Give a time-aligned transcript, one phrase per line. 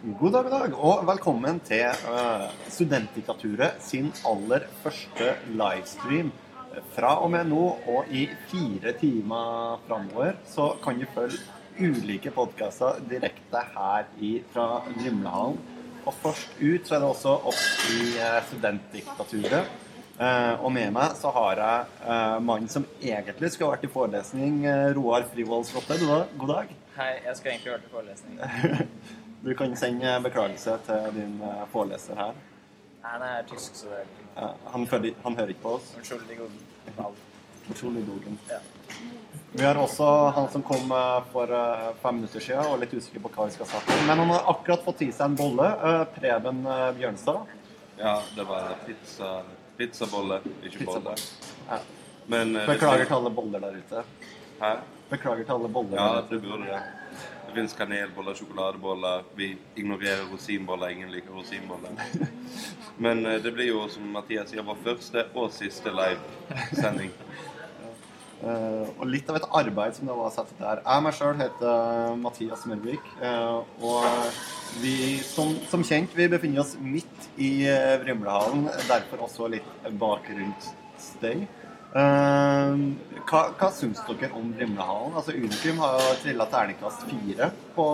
[0.00, 6.30] God dag, god dag, og velkommen til uh, Studentdiktaturet sin aller første livestream.
[6.94, 11.36] Fra og med nå og i fire timer framover så kan du følge
[11.76, 15.60] ulike podkaster direkte her i, fra Grimlehallen.
[16.06, 19.78] Og først ut så er det også oss i uh, Studentdiktaturet.
[20.16, 24.62] Uh, og med meg så har jeg mannen som egentlig skulle vært i forelesning,
[24.96, 26.00] Roar Frivoldslotte.
[26.00, 26.78] God dag.
[26.96, 28.40] Hei, jeg skulle egentlig vært i forelesning.
[29.44, 32.32] Du kan sende beklagelse til din eh, foreleser her.
[33.00, 35.70] Nei, han er tysk, så det er ikke Eh, Han, hører- han hører ikke på
[35.74, 35.88] oss.
[35.98, 36.22] Unnskyld.
[38.48, 38.58] Ja.
[39.52, 42.94] Vi har også han som kom eh, for eh, fem minutter siden og er litt
[42.94, 44.06] usikker på hva vi skal snakke om.
[44.06, 45.66] Men han har akkurat fått i seg en bolle.
[45.88, 47.56] eh, Preben eh, Bjørnstad.
[47.98, 49.32] Ja, det var pizza,
[49.78, 51.16] pizzabolle, ikke bolle.
[51.68, 51.78] Ja.
[52.30, 54.04] Men eh, Beklager til alle boller der ute.
[54.60, 54.72] Hæ?
[55.10, 56.34] Beklager til alle boller Ja, der ute.
[56.34, 56.82] det burde det.
[57.50, 59.22] Det fins kanelboller, sjokoladeboller.
[59.34, 60.88] Vi ignorerer rosinboller.
[60.88, 61.90] Ingen liker rosinboller.
[63.04, 67.10] Men eh, det blir jo, som Mathias sier, vår første og siste livesending.
[68.44, 70.84] Uh, og litt av et arbeid som det var satt der.
[70.84, 73.10] Jeg meg sjøl heter Mathias Mørvik.
[73.18, 74.06] Uh, og
[74.84, 74.94] vi,
[75.26, 77.66] som, som kjent, vi befinner oss midt i
[78.04, 78.68] Vrimlehallen.
[78.86, 81.48] Derfor også litt bakgrunnsstøy.
[81.90, 82.76] Eh,
[83.26, 85.16] hva, hva syns dere om Rimlehallen?
[85.18, 87.86] Altså, Unikum har jo trilla terningkast fire på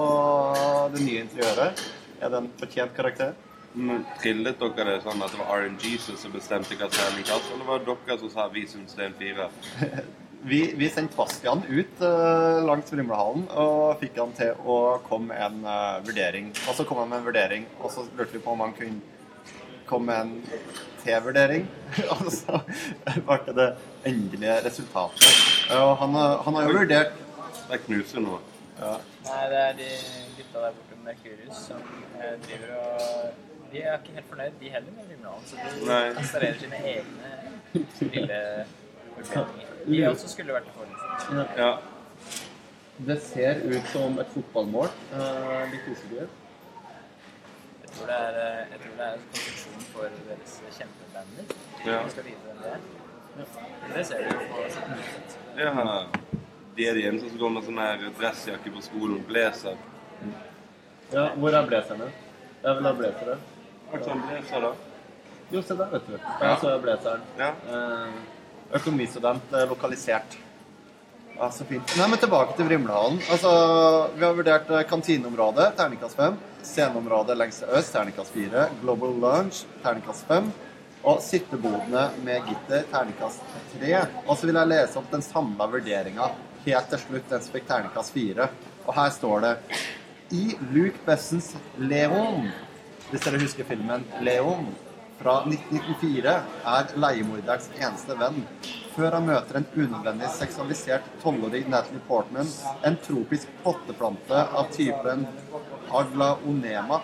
[0.92, 1.84] det nye interiøret.
[2.20, 3.32] Er det en fortjent karakter?
[3.76, 7.82] Men Trillet dere det sånn at det var RNG som bestemte hva terningkast, eller var
[7.84, 9.50] det dere som sa vi syns det er en fire?
[10.46, 15.40] Vi, vi sendte Bastian ut uh, langs Rimlehallen og fikk han til å komme med
[15.42, 16.52] en uh, vurdering.
[16.68, 19.00] Og så kom han med en vurdering, og så lurte vi på om han kunne
[19.88, 20.60] komme med en
[21.06, 21.66] T-vurdering.
[22.16, 22.60] og så
[23.28, 23.68] ble det
[24.10, 25.28] endelige resultatet.
[25.70, 27.12] Eh, Og han, har- han har jo vurdert
[27.70, 28.38] Det knuser nå.
[28.78, 28.92] ja,
[29.26, 29.88] Nei, det er de
[30.36, 31.80] gutta der borte med Mercurius som
[32.20, 35.46] eh, driver og De er ikke helt fornøyd, de heller, med Vimland.
[35.50, 37.30] Så de installerer sine egne
[38.12, 38.40] lille
[39.16, 39.72] forbedringer.
[39.86, 41.56] De også skulle vært i forelesning.
[41.58, 41.72] Ja.
[43.08, 44.86] Det ser ut som et fotballmål.
[45.12, 46.30] Uh, litt usikker.
[47.96, 51.54] Tror det er, eh, jeg tror det er konstruksjon for deres kjempebander.
[51.86, 52.02] Ja.
[52.04, 52.80] Vi skal vite hvem det er.
[53.94, 55.72] Det ser du jo på sitt ja.
[56.76, 59.22] De er de eneste som går med sånn her dressjakke på skolen.
[59.28, 59.76] Blazer.
[61.12, 62.10] Ja, hvor er blazerne?
[62.62, 63.36] Jeg vil ha blazere.
[63.90, 64.72] Hva slags blazer, da?
[65.54, 66.16] Jo, se der, vet du.
[66.40, 67.24] Der så jeg blazeren.
[67.38, 67.52] Ja.
[67.70, 68.18] Eh,
[68.80, 70.36] økonomistudent eh, lokalisert.
[71.38, 71.96] Ja, så fint.
[71.98, 73.18] Nei, men tilbake til Vrimlehallen.
[73.32, 73.50] Altså,
[74.16, 76.38] vi har vurdert eh, kantineområdet, terningkast 5.
[76.64, 78.62] Sceneområdet lengst til øst, terningkast 4.
[78.80, 80.48] Global Lunch, terningkast 5.
[81.06, 83.44] Og sittebodene med gitter, terningkast
[83.76, 83.92] 3.
[84.24, 86.30] Og så vil jeg lese opp den samla vurderinga
[86.66, 88.48] helt til slutt, den som fikk terningkast 4.
[88.86, 89.52] Og her står det
[90.40, 92.48] I Luke Bessens Leon,
[93.10, 94.72] hvis dere husker filmen Leon,
[95.20, 96.32] fra 1994
[96.72, 98.42] er leiemorderens eneste venn.
[98.96, 102.48] Før han møter en unødvendig seksualisert tolvårig Natalie Portman,
[102.88, 105.26] en tropisk potteplante av typen
[105.92, 107.02] aglaonema.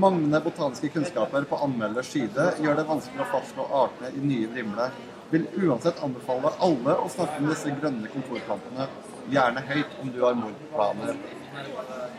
[0.00, 4.96] Manglende botaniske kunnskaper på anmelders side gjør det vanskelig å fastslå artene i nye vrimler.
[5.34, 8.88] Vil uansett anbefale alle å snakke med disse grønne kontorplantene,
[9.34, 11.20] gjerne høyt om du har mordplaner.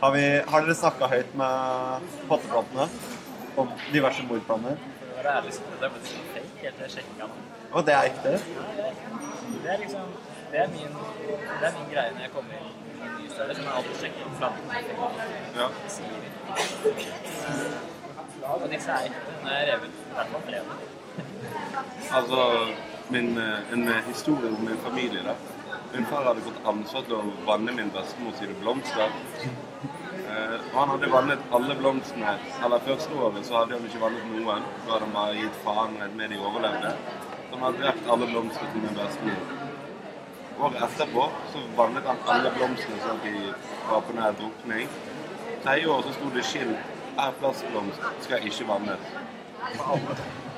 [0.04, 2.86] Har, vi, har dere snakka høyt med potteplantene
[3.58, 4.78] om diverse mordplaner?
[5.18, 7.45] Det er liksom, det er fake helt til jeg sjekka nå.
[7.72, 8.30] Og det er ekte?
[9.62, 10.00] Det er liksom
[10.52, 10.92] Det er min,
[11.60, 13.96] det er min greie når jeg kommer inn i en ny større, som jeg alltid
[14.00, 14.74] sjekker om plantene
[15.56, 15.66] ja.
[18.54, 19.34] Og disse er ekte.
[19.42, 20.64] Nå er jeg revet i hvert fall flere.
[22.18, 22.38] Altså,
[23.10, 25.34] min, eh, en eh, historie om min familie, da.
[25.94, 29.12] Min far hadde fått ansvar til å vanne min bestemor sine blomster.
[30.26, 32.32] Eh, og han hadde vannet alle blomstene.
[32.64, 34.66] Eller første året så hadde han ikke vannet noen.
[34.84, 36.94] Da hadde han bare gitt faen med de overlevde.
[37.50, 39.40] Så har drept alle blomstene min bestemor.
[40.58, 43.54] Året etterpå så vannet han alle blomstene sånn at de
[43.90, 44.88] var på nær drukning.
[45.64, 49.12] Tredje år så sto det skilt er plastblomst, skal ikke vannes.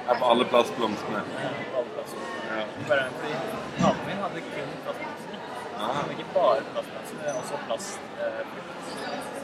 [0.08, 1.22] Er på alle plastblomstene.
[1.36, 2.62] Ja.
[2.88, 3.32] Bare fordi
[3.78, 5.36] naboen min hadde kun plastblomster.
[5.78, 8.42] Han hadde ikke bare plastblomster, men også plast eh,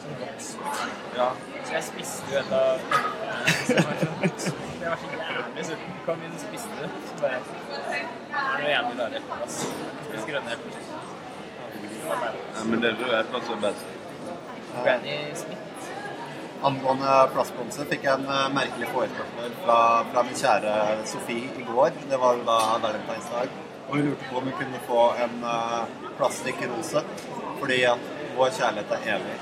[0.03, 0.59] som vokser.
[1.17, 1.29] ja.
[1.65, 2.65] Så jeg spiste jo et av
[4.85, 5.99] eh, var Jeg var så jævlig sulten.
[6.07, 6.89] Kom inn og spiste det.
[7.09, 9.61] Så bare Det er noe jævlig rare epleplass.
[10.07, 10.81] Spiste grønne epler.
[12.05, 12.65] Ja.
[12.71, 13.87] Men det røde eplet er best.
[14.85, 15.65] Granny Smith.
[16.65, 19.79] Angående plastblomster fikk jeg en eh, merkelig forespørsel fra,
[20.13, 20.77] fra min kjære
[21.11, 21.93] Sofie i går.
[22.09, 23.53] Det var da da valentinsdag.
[23.85, 25.85] Og hun lurte på om hun kunne få en uh,
[26.17, 27.03] plastikkrose,
[27.61, 28.07] fordi at
[28.39, 29.37] vår kjærlighet er evig.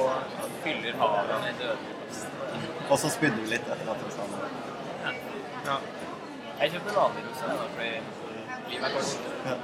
[0.00, 1.93] Og fyller havet med plast.
[2.90, 4.38] Og så spydde vi litt etter at vi sammen.
[5.04, 5.12] Ja.
[5.66, 5.76] Ja.
[6.60, 7.92] Jeg kjøpte vanlig rosé da, fordi
[8.70, 9.10] livet er kort.
[9.46, 9.54] Ja.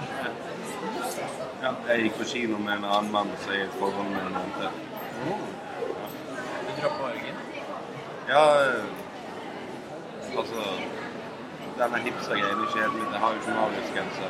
[1.65, 1.73] ja.
[1.89, 4.73] Jeg gikk på kino med en annen mann som jeg i forholdet med nevnte.
[6.67, 7.37] Du droppa Orgen.
[8.31, 8.45] Ja,
[10.39, 10.65] altså
[11.81, 13.07] Denne hipstergreien er kjedelig.
[13.13, 14.25] Det har jo ikke magisk grense.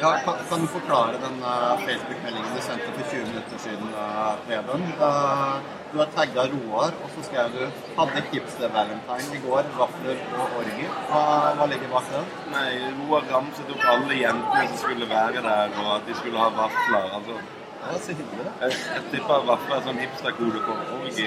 [0.00, 4.34] Ja, kan, kan du forklare den uh, Facebook-meldingen du sendte for 20 minutter siden, uh,
[4.46, 4.82] Preben?
[4.98, 7.62] Uh, du har tagga Roar, og så skrev du
[7.96, 9.62] 'Hadde hipster-valentine i går.
[9.78, 10.88] Vafler og orgi'.
[11.10, 11.22] Hva,
[11.58, 12.22] hva ligger bak det?
[12.54, 16.48] Nei, Roar ramset opp alle jentene som skulle være der, og at de skulle ha
[16.62, 17.04] vafler.
[17.18, 17.36] Altså,
[17.82, 18.46] Ja, så hyggelig.
[18.60, 21.26] jeg, jeg tipper vafler er sånn hipsterkode for orgi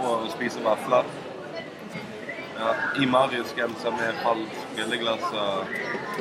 [0.00, 1.04] og å spise vafler.
[2.58, 2.70] Ja,
[3.02, 5.72] I Marius-genser med falskt spilleglass og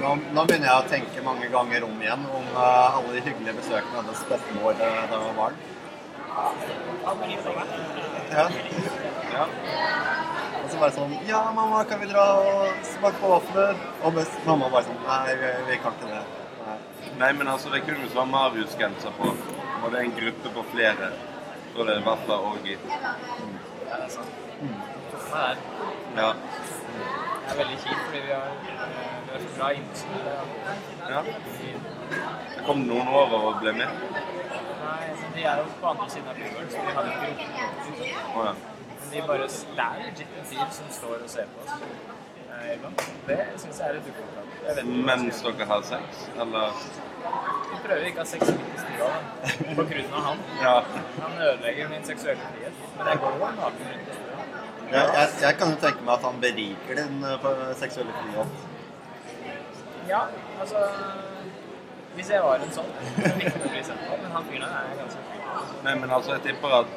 [0.01, 3.60] Nå, nå begynner jeg å tenke mange ganger om igjen om uh, alle de hyggelige
[3.60, 5.60] besøkene hennes bestemor da hun var barn.
[8.31, 8.45] Ja.
[9.33, 9.45] Ja.
[10.63, 13.83] Og så bare sånn Ja, mamma, kan vi dra og smake på vafler?
[14.01, 16.24] Og best, mamma bare sånn Nei, vi, vi kan ikke det.
[16.63, 16.77] Nei.
[17.19, 19.30] Nei, men altså, det kunne jo være Marius-genser på.
[19.83, 21.12] Og det er en gruppe på flere.
[21.74, 22.77] Så det er vafler orgi.
[22.89, 23.13] Ja,
[23.91, 24.41] det er sant.
[24.62, 24.75] Mm.
[25.33, 25.57] meg der.
[26.18, 26.29] Ja.
[27.44, 30.25] Det er veldig kjipt, fordi vi har, eh, vi har så bra innskudd.
[31.09, 31.21] ja.
[32.56, 33.88] Det kom noen år og ble med.
[34.83, 38.38] Nei, de er jo på andre siden av byen, så de har jo ikke rukket
[38.38, 38.53] Å ja.
[39.03, 39.47] Men de bare,
[39.77, 41.74] det er legit en fyr som står og ser på oss.
[42.57, 42.85] eh.
[43.27, 44.91] Det syns jeg er litt ukomfortabelt.
[45.09, 46.24] Mens dere har sex?
[46.44, 46.83] Eller.
[47.71, 49.09] Vi prøver ikke å ha sex midt i stua
[49.80, 50.44] på grunn av han.
[50.63, 50.75] Ja.
[51.19, 52.86] Han ødelegger min seksuelle frihet.
[52.97, 54.47] Men jeg går jo naken rundt i stua.
[54.94, 57.47] Ja, jeg, jeg kan jo tenke meg at han beriker din uh,
[57.79, 58.47] seksuelle frihet.
[60.07, 60.25] Ja,
[60.62, 60.83] altså
[62.15, 64.13] Hvis jeg var en sånn, så fikk det bli sett på.
[64.21, 65.42] Men han fyren her er ganske fyr.
[65.83, 66.89] Nei, men altså, jeg tipper at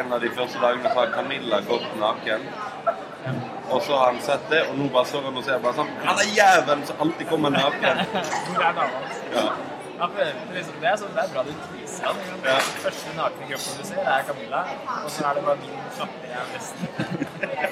[0.00, 2.40] en av de første dagene så har Camilla gått naken.
[3.72, 5.90] Og så har han sett det, og nå bare står han og ser bare sånn
[6.04, 7.96] Han er jævelen som alltid kommer naken!
[8.48, 9.16] Hvor er dama hans?
[9.36, 9.46] Ja.
[10.02, 10.22] Ja, for
[10.56, 12.16] liksom, det, er sånn, det er bra du teaser han.
[12.24, 12.36] ikke?
[12.48, 12.56] Ja.
[12.82, 14.60] Første nakne kroppen du ser, er Camilla.
[14.96, 16.42] Og så er det bare min kjappe jeg
[17.62, 17.68] er.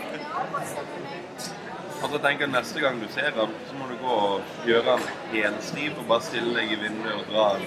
[2.02, 4.96] Og så tenker jeg neste gang du ser han, så må du gå og gjøre
[4.96, 5.02] han
[5.34, 7.66] helstiv og bare stille deg i vinduet og dra han.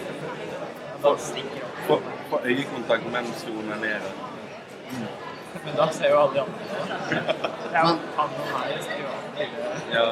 [1.04, 1.98] Få,
[2.30, 4.14] få øyekontakt mens du onanerer.
[5.66, 7.20] Men da ser jo alle de andre det.
[7.74, 9.50] Er jo han og meg gjør det.
[9.94, 10.08] Ja.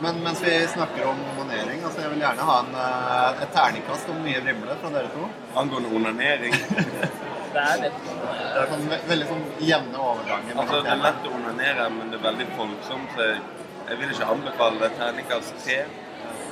[0.00, 4.12] Men mens vi snakker om onanering, altså jeg vil gjerne ha en, uh, et terningkast
[4.12, 5.28] om mye vrimle fra dere to.
[5.58, 6.54] Angående onanering
[7.54, 10.60] Det er litt Det er sånn veldig sånn jevne overganger.
[10.62, 13.14] Altså, det er lett å onanere, men det er veldig folksomt.
[13.16, 13.40] Så jeg,
[13.88, 14.90] jeg vil ikke anbefale det.
[15.00, 15.78] Terningkast tre.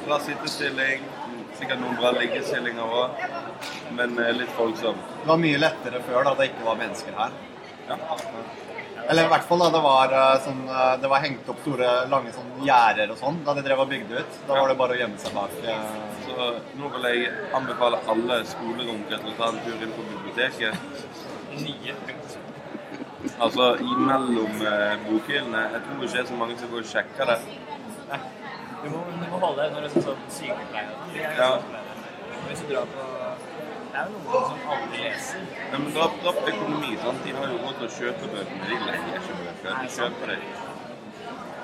[0.06, 1.08] Bra sittestilling.
[1.56, 3.26] Sikkert noen bra liggestillinger òg.
[3.96, 5.12] Men eh, litt folksomt.
[5.22, 7.36] Det var mye lettere før da det ikke var mennesker her.
[7.88, 7.98] Ja.
[9.06, 11.90] Eller i hvert fall da det var, uh, sånn, uh, det var hengt opp store,
[12.10, 14.38] lange sånn gjerder og sånn da de drev og bygde ut.
[14.48, 15.54] Da var det bare å gjemme seg bak.
[15.62, 16.46] uh, Så
[16.76, 21.06] nå vil jeg anbefale alle skolerunker til å ta en tur inn på biblioteket.
[21.62, 21.94] Nye.
[23.46, 25.62] Altså imellom eh, bokhyllene.
[25.72, 27.38] Jeg tror ikke det er så mange som går og sjekker det.
[28.10, 28.20] Nei.
[28.82, 30.92] Du må, du må holde når det er sånn sykepleier.
[31.24, 31.50] Er Ja.
[32.50, 33.08] Hvis du drar på
[33.96, 35.50] Det er jo noen som aldri leser.
[35.72, 36.96] Ja, men dra, på økonomi.
[37.00, 37.24] sant?
[37.24, 38.72] De har jo råd til å kjøpe bøkene.
[38.74, 39.70] De leier ikke bøker.
[39.72, 40.48] Nei, De kjøper dem.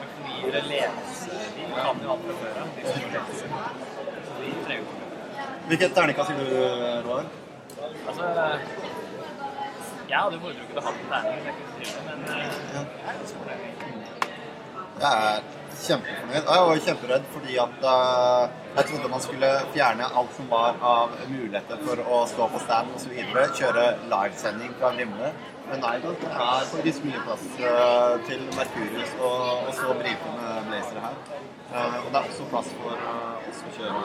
[0.09, 1.43] Økonomi eller ledelse.
[1.59, 3.92] De kan jo alt fra før av.
[4.43, 4.81] Jo ikke
[5.69, 6.47] Hvilket terningkast sier du,
[7.07, 7.29] Roar?
[8.09, 8.29] Altså
[10.11, 11.45] Jeg hadde foretrukket å ha en terning,
[12.07, 13.63] men jeg eh, jeg er ganske fornøyd.
[15.03, 15.45] Jeg er
[15.83, 16.35] kjempefornøyd.
[16.37, 18.43] Jeg var kjemperedd fordi at uh,
[18.77, 22.93] jeg trodde man skulle fjerne alt som var av muligheter for å stå på stand
[22.99, 23.17] osv.
[23.59, 25.33] Kjøre livesending fra Vrimle.
[25.73, 30.35] Men nei da, det er faktisk mye plass uh, til Merkurius og, og så brifende
[30.43, 31.15] med blazere her.
[31.73, 34.03] Uh, og det er også plass for uh, oss å kjøre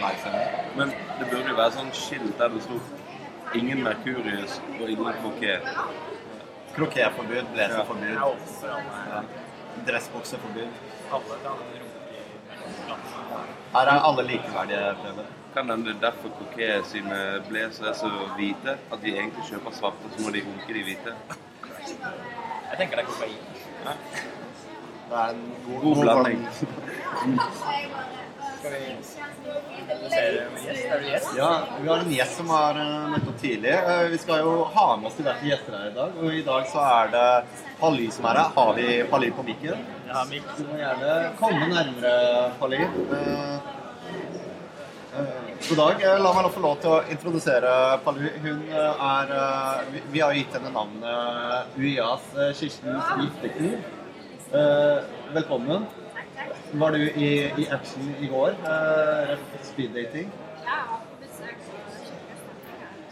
[0.00, 0.56] livesending.
[0.80, 2.80] Men det burde jo være sånn skilt der det sto
[3.54, 5.56] 'Ingen Merkurius og ingen Kroké'.
[6.74, 8.26] Krokéforbud, blazerforbud, er ja.
[11.70, 13.10] i landet.
[13.74, 14.94] Her er alle likeverdige.
[15.02, 15.39] Preben.
[15.54, 19.74] Kan hende det er derfor Kroké sine blazer er så hvite at de egentlig kjøper
[19.74, 21.14] svarte, så må de runke de hvite.
[22.70, 23.40] Jeg tenker det er kokain.
[23.84, 23.96] Ja.
[25.10, 26.46] Det er en god, God blanding.
[28.60, 28.78] Skal vi?
[31.36, 32.78] Ja, vi har en gjest som har
[33.10, 33.72] møtt opp tidlig.
[33.74, 36.20] Eh, vi skal jo ha med oss diverse gjester her i dag.
[36.20, 37.26] Og i dag så er det
[37.80, 38.54] Pally som er her.
[38.56, 39.84] Har vi Pally på mikken?
[40.06, 40.46] Ja, har mikk.
[40.58, 42.14] Du må gjerne komme nærmere,
[42.60, 42.82] Pally.
[45.68, 46.02] God dag.
[46.02, 47.70] Eh, La meg nå få lov til å introdusere
[48.04, 48.22] Palu.
[48.44, 52.24] Hun eh, er eh, vi- har gitt henne navnet UiAs
[52.58, 53.78] Kirsten giftekniv.
[55.34, 55.86] Velkommen.
[56.80, 57.30] Var du i,
[57.62, 58.54] i action i går?
[59.66, 60.30] Speeddating?
[60.64, 61.58] Ja, på besøk.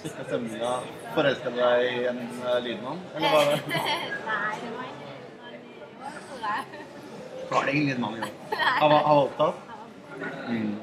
[0.02, 0.72] Sjekka stemninga.
[1.14, 2.20] Forelska du deg i en
[2.64, 3.00] lydmann?
[3.16, 5.06] Eller var det, Nei, det var ingen
[5.78, 6.66] lydmann.
[7.50, 8.34] var det ingen lydmann i år?
[8.80, 9.56] Han var, han var opptatt?
[10.48, 10.74] Mm.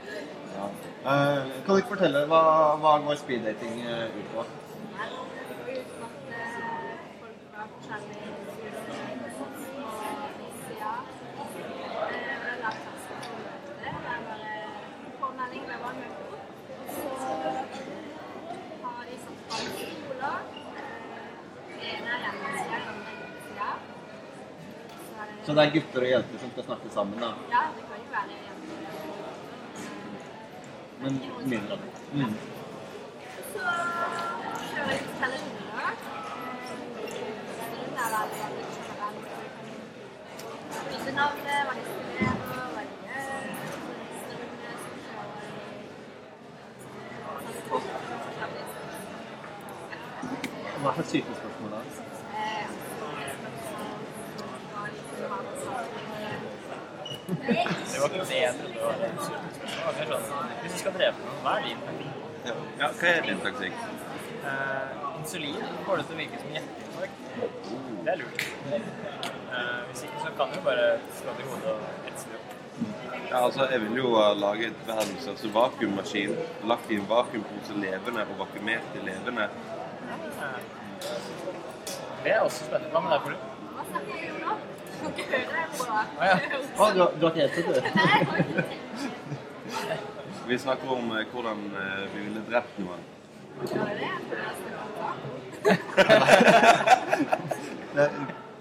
[1.05, 2.38] Eh, kan du ikke fortelle hva,
[2.81, 4.45] hva går speeddating eh, ut på?
[25.45, 27.29] Så det Så det er gutter og jenter som skal snakke sammen, da?
[27.53, 28.95] Ja, det kan jo være hjemmesida.
[31.01, 31.13] Men
[31.45, 31.77] mindre.
[32.13, 32.33] Mm.
[33.53, 33.61] Så
[34.75, 35.91] jeg til telefoner.
[37.71, 39.17] Den er veldig, veldig generell.
[40.89, 42.35] Bytte navnet, hva de studerer,
[42.73, 43.33] hva de gjør.
[44.23, 45.55] Stundene som kjører
[47.65, 48.65] transport og forskjellige
[50.81, 51.79] Hva slags type spørsmål da?
[52.41, 52.67] Eh,
[54.71, 57.14] hva de kunne ha på samfunnet.
[57.25, 59.08] Det var ikke det jeg trodde var det
[59.86, 62.12] var mer sånn Hvis du skal drepe noen, hva er din taktikk?
[62.46, 63.79] Ja, hva er din taktikk?
[64.46, 67.24] Uh, insulin får det til å virke som hjerteinfarkt.
[68.05, 68.46] Det er lurt.
[69.50, 70.86] Uh, hvis ikke så kan du bare
[71.17, 72.53] slå det i hodet og etse det opp.
[73.32, 76.38] Ja, altså, jeg ville jo ha laget verdens største vakuummaskin,
[76.70, 79.50] lagt i en vakuumpose levende og vakuumert til levende.
[80.46, 80.62] Eh,
[82.24, 82.94] det er også spennende.
[82.94, 83.38] Hva med deg, Polu?
[85.05, 86.35] Får ikke høre det på Å ja.
[86.35, 87.62] Å, du, har- du har ikke helt du?
[87.74, 87.83] det?
[87.95, 88.63] Nei, jeg har ikke.
[90.45, 93.01] Vi snakker om eh, hvordan eh, vi ville drept noen.
[93.65, 94.09] Gjør det?
[95.65, 95.69] Jeg
[97.95, 98.09] det er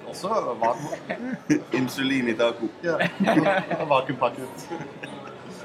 [0.08, 0.28] også
[0.62, 1.32] vakuum.
[1.76, 2.68] Insulin i taco.
[2.86, 2.94] Ja,
[3.90, 4.66] vakuumpakket.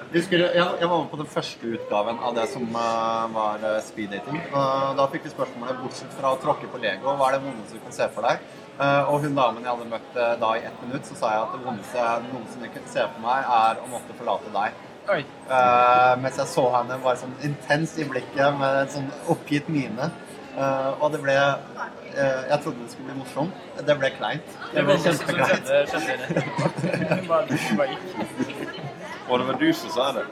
[0.09, 3.61] Husker du, jeg, jeg var med på den første utgaven av det som eh, var
[3.85, 4.39] speed dating.
[4.49, 7.77] Og da fikk vi spørsmålet bortsett fra å tråkke på Lego, hva er det vondeste
[7.77, 8.41] du kan se for deg?
[8.79, 11.41] Eh, og hun damen jeg hadde møtt eh, da i ett minutt, så sa jeg
[11.43, 14.77] at det vondeste jeg noensinne kunne se for meg, er å måtte forlate deg.
[15.09, 15.19] Oi.
[15.57, 20.05] Eh, mens jeg så henne bare sånn intens i blikket med en sånn oppgitt mine.
[20.55, 21.35] Eh, og det ble
[22.09, 23.53] Jeg trodde det skulle bli morsomt.
[23.85, 24.47] Det ble kleint.
[24.71, 25.67] Det Det ble kjempekleint.
[29.29, 30.25] Og det var du som sa det.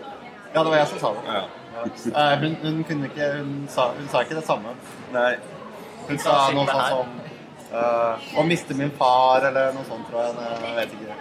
[0.56, 1.24] Ja, det var jeg som sa det.
[1.36, 1.44] Ja.
[1.86, 4.74] Eh, hun, hun kunne ikke hun sa, hun sa ikke det samme.
[5.14, 5.36] Nei.
[6.08, 7.27] Hun sa noe sånt som
[7.72, 10.36] Å miste min far, eller noe sånt, tror jeg.
[10.64, 11.18] Jeg vet ikke.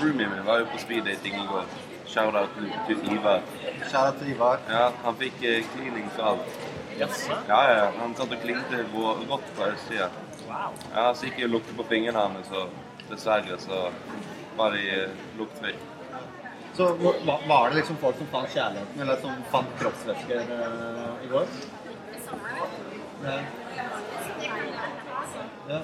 [0.00, 1.64] Roomien min var jo på speeddating i går.
[2.10, 2.56] Shout-out
[2.88, 3.44] til, Ivar.
[3.86, 4.58] Kjære til Ivar.
[4.68, 6.56] Ja, han fikk eh, cleaning for alt.
[6.98, 7.36] Jaså?
[7.48, 7.84] Ja, ja.
[8.00, 10.08] Han satt og klinte rått på østsida.
[10.48, 10.74] Wow.
[10.96, 12.74] Ja, så gikk jeg og lukte på fingrene hans, og
[13.12, 13.84] dessverre så
[14.58, 15.78] var de eh, luktfrie.
[16.74, 21.30] Så hva- var det liksom folk som fant kjærligheten, eller som fant kroppsvæsker eh, i
[21.30, 21.46] går?
[23.24, 23.38] Ja.
[25.70, 25.80] Ja.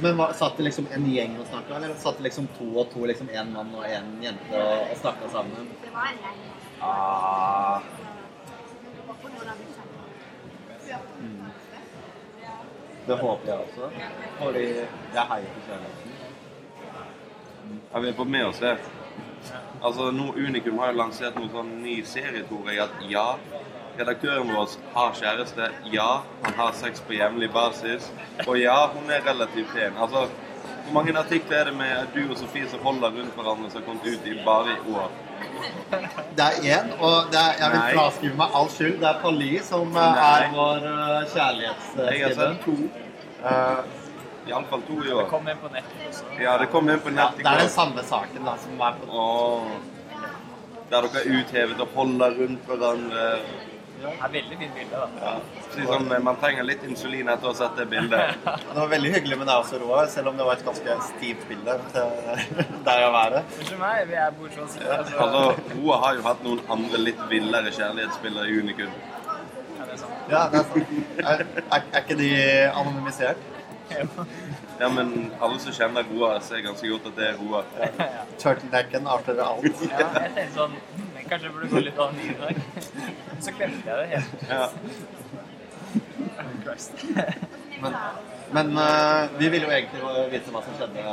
[0.00, 2.86] Men hva, satt det liksom en gjeng og snakka, eller satt det liksom to og
[2.92, 5.68] to, liksom en mann og en jente og, og snakka sammen?
[5.82, 6.46] Det var en gjeng.
[6.80, 7.82] Ah,
[10.90, 10.98] Jeg
[13.06, 13.90] det håper jeg også.
[14.38, 14.64] Fordi
[15.14, 16.10] jeg heier på kjærligheten.
[17.92, 18.76] Ja, vi er på med oss det.
[19.82, 23.26] Altså, nå Unikum har jo lansert noen sånn ny serie, tror jeg, at ja,
[24.00, 25.70] redaktøren vår har kjæreste.
[25.92, 26.10] Ja,
[26.42, 28.10] han har sex på jevnlig basis.
[28.46, 29.98] Og ja, hun er relativt pen.
[30.00, 30.26] Altså,
[30.84, 33.86] hvor mange artikler er det med du og Sofie som holder rundt hverandre som har
[33.86, 35.10] kommet ut i bare i år?
[36.36, 37.94] Det er én, og det er, jeg vil Nei.
[37.94, 38.98] fraskrive meg all skyld.
[39.02, 40.34] Det er Pali som eh, Nei.
[40.42, 40.84] er vår
[41.34, 42.12] kjærlighetsskriver.
[42.12, 42.76] Jeg har sett to.
[43.40, 45.22] Uh, Iallfall to i år.
[45.22, 46.28] Det kom inn på nett også.
[46.40, 48.84] Ja, det kom inn på ja, nett i det er den samme saken da, som
[48.88, 49.72] er på oh.
[50.90, 53.26] Der dere er uthevet og holder rundt hverandre.
[54.00, 55.06] Det er veldig fint bilde, da.
[55.20, 55.84] Ja.
[55.90, 58.38] Sånn, Man trenger litt insulin etter å ha sett det bildet.
[58.46, 61.44] Det var veldig hyggelig med deg også, Roar, selv om det var et ganske stivt
[61.50, 62.08] bilde til
[62.88, 63.42] der å være.
[63.58, 67.72] Unnskyld meg, vi er bortsett Altså, Altså, Roa har jo hatt noen andre litt villere
[67.76, 68.98] kjærlighetsspillere i Unikum.
[69.76, 70.28] ja, det er sant.
[70.32, 71.24] Ja, det er, sant.
[71.24, 72.30] er, er, er ikke de
[72.70, 73.48] anonymisert?
[74.80, 77.64] Ja, men alle som kjenner Roa, ser ganske godt at det er Roa.
[78.40, 79.66] Turtlenecken arter alt.
[79.90, 80.76] Ja, jeg tenkte sånn
[81.30, 82.54] Kanskje jeg burde gå litt anonym i dag.
[83.44, 84.30] Så glemte jeg det helt.
[84.50, 84.64] Ja.
[87.80, 87.94] Men,
[88.56, 90.00] men uh, vi ville jo egentlig
[90.32, 91.04] vite hva som skjedde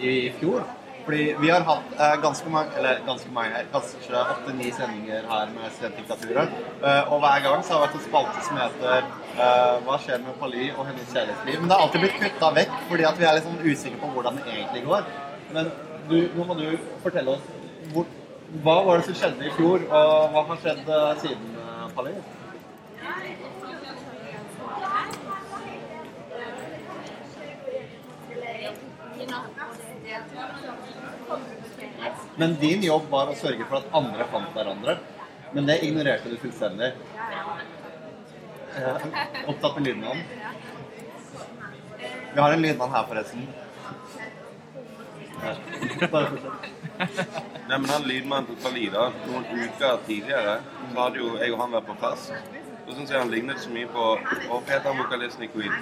[0.00, 0.64] i fjor.
[1.04, 5.52] Fordi vi har hatt uh, ganske mange, eller ganske mange, her, kanskje åtte-ni sendinger her
[5.52, 6.56] med Studentdiktaturet.
[6.80, 10.24] Uh, og hver gang så har det vært en spalte som heter eh, Hva skjer
[10.24, 11.60] med Pali og hennes kjærlighetsliv?
[11.60, 14.12] Men det har alltid blitt kutta vekk fordi at vi er litt sånn usikre på
[14.16, 15.08] hvordan det egentlig går.
[15.52, 15.72] Men
[16.08, 16.66] du, nå må du
[17.04, 17.44] fortelle oss
[17.92, 18.08] hvor,
[18.62, 21.50] hva var det som skjedde i fjor, og hva har skjedd eh, siden,
[21.96, 22.14] Palli?
[32.36, 34.96] Men din jobb var å sørge for at andre fant hverandre.
[35.54, 36.90] Men det ignorerte du fullstendig.
[38.74, 39.04] Eh,
[39.46, 40.24] opptatt med lydmannen.
[42.34, 43.46] Vi har en lydmann her, forresten.
[45.44, 45.54] Ja.
[46.10, 46.73] Bare fortsett.
[46.98, 50.58] Nei, men han lydmannen til Khalid, da, noen uker tidligere,
[50.92, 52.32] så hadde jo jeg og han vært på fest.
[52.84, 55.72] Så syns jeg han lignet så mye på Hva heter han vokalisten i Queen?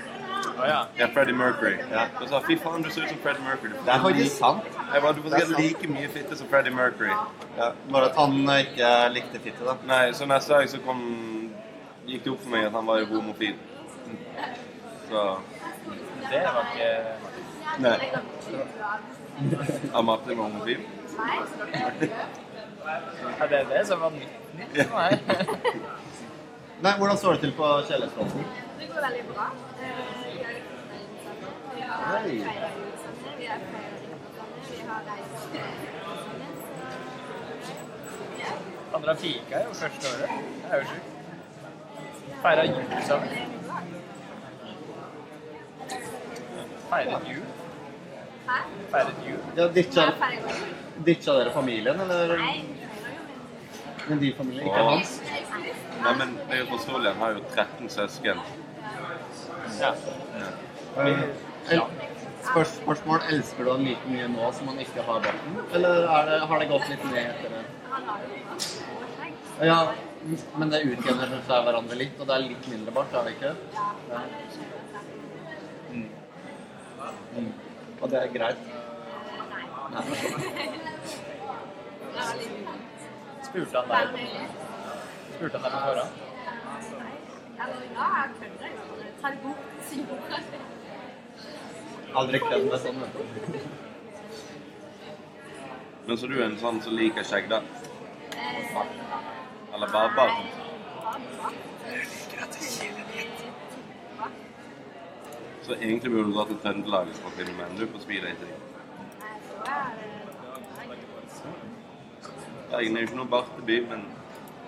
[0.52, 0.86] Oh, ja.
[0.98, 1.74] Ja, Freddie Mercury.
[1.90, 2.04] Ja.
[2.20, 3.72] Og sa fy faen, du ser ut som Freddie Mercury.
[3.72, 4.68] Det er faktisk sant.
[4.92, 7.10] Jeg bare, du får er sikkert like mye fitte som Freddie Mercury.
[7.56, 9.76] Ja, bare at han ikke likte fitte, da.
[9.88, 11.02] Nei, så neste dag så kom
[12.06, 13.58] gikk det opp for meg at han var jo homofil.
[15.08, 15.26] Så
[16.30, 16.90] Det var ikke
[17.82, 17.96] Nei.
[19.94, 20.80] Amatte Martin var homofil?
[23.38, 25.12] Ja, det er det som var nytt, nytt for meg.
[26.84, 28.44] Nei, hvordan står det til på kjærlighetsfronten?
[28.80, 29.44] Det går veldig bra.
[29.82, 29.88] Eh,
[31.74, 31.92] Vi har sammen.
[31.92, 32.32] Har feiret
[32.78, 33.38] jul sammen.
[33.38, 33.78] Vi har jul
[34.34, 34.58] sammen.
[34.70, 35.62] Vi har reist sammen.
[38.40, 38.50] Ja,
[38.92, 40.28] Han drar fika jo første året.
[40.62, 41.08] Det er jo sjukt.
[42.42, 43.28] Feira jul sammen.
[46.90, 47.44] Feiret jul.
[48.48, 48.58] Hæ?
[48.90, 49.40] Feiret jul.
[49.56, 50.81] Ja, ditt har jul.
[51.06, 52.36] Ditcha dere familien, eller?
[54.08, 55.20] Men din familie, ikke hans?
[56.02, 58.40] Nei, men jeg og jo har jo 13 søsken.
[59.80, 59.92] Ja.
[60.96, 61.22] Eh,
[61.70, 61.86] el-
[62.42, 65.58] Spørs, spørsmål elsker du han like mye nå som han ikke har barten?
[65.78, 67.62] Eller er det, har det gått litt ned etter det?
[69.68, 69.76] Ja,
[70.58, 73.52] men det utjevner seg hverandre litt, og det er litt mindre bart, er det ikke?
[73.78, 74.24] Ja,
[75.92, 76.08] er.
[77.36, 77.52] Mm.
[78.00, 78.66] Og det er greit.
[83.46, 84.48] Spurte han deg med.
[85.34, 86.12] Spurte han deg på forhånd?
[87.58, 87.66] Jeg
[88.60, 88.70] det.
[92.22, 92.98] Aldri kledd meg sånn.
[96.06, 97.58] Men så du er en sånn som liker skjegg, da?
[99.72, 100.32] Eller bare at nei,
[102.72, 103.38] kiler litt.
[105.62, 108.61] Så egentlig burde du dra til Trøndelag å finne menn du på speeddating.
[112.72, 114.04] Er det er egentlig ikke noe barteby, men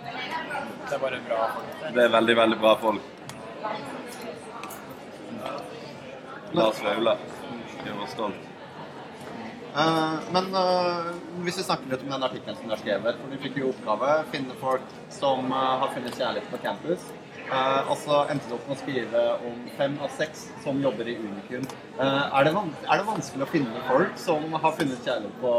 [0.04, 1.68] Det er bare bra folk.
[1.82, 1.92] det.
[1.94, 3.02] det er veldig, veldig bra folk.
[6.52, 7.16] Lars Vaula.
[7.84, 8.50] Jeg var stolt.
[9.74, 11.08] Uh, men uh,
[11.42, 13.72] hvis vi snakker litt om den artikkelen som du har skrevet, for du fikk jo
[13.72, 17.08] oppgave å finne folk som uh, har funnet kjærlighet på campus.
[17.44, 21.10] Eh, og så endte du opp med å skrive om fem av seks som jobber
[21.12, 21.66] i Unikum.
[22.00, 25.52] Eh, er, det er det vanskelig å finne folk som har funnet kjærlighet på,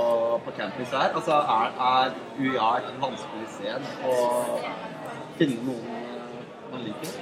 [0.47, 1.13] på campus her?
[1.13, 4.15] Altså, er, er UiA et vanskelig sted å
[5.37, 5.85] finne noen
[6.71, 7.13] man liker?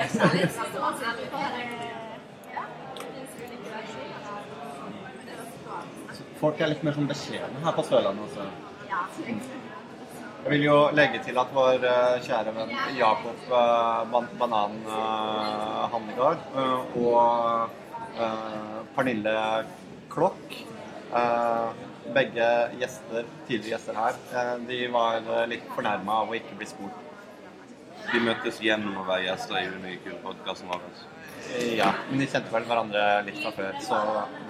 [0.00, 0.48] Er er.
[6.40, 8.69] Folk er litt mer sånn beskjedne her på Sørlandet også.
[10.40, 15.82] Jeg vil jo legge til at vår eh, kjære venn Jakob eh, Ban Banan eh,
[15.92, 16.46] Hannegard
[16.98, 17.76] og
[18.96, 19.34] Pernille
[20.10, 20.56] Klokk
[22.10, 22.46] begge
[22.80, 24.18] gjester, tidligere gjester her,
[24.66, 27.06] de var litt fornærma av å ikke bli spurt.
[28.10, 30.82] De møttes gjennom å være gjester i Unikul-podkasten vår.
[30.90, 31.04] oss.
[31.78, 34.00] Ja, men de kjente vel hverandre litt fra før, så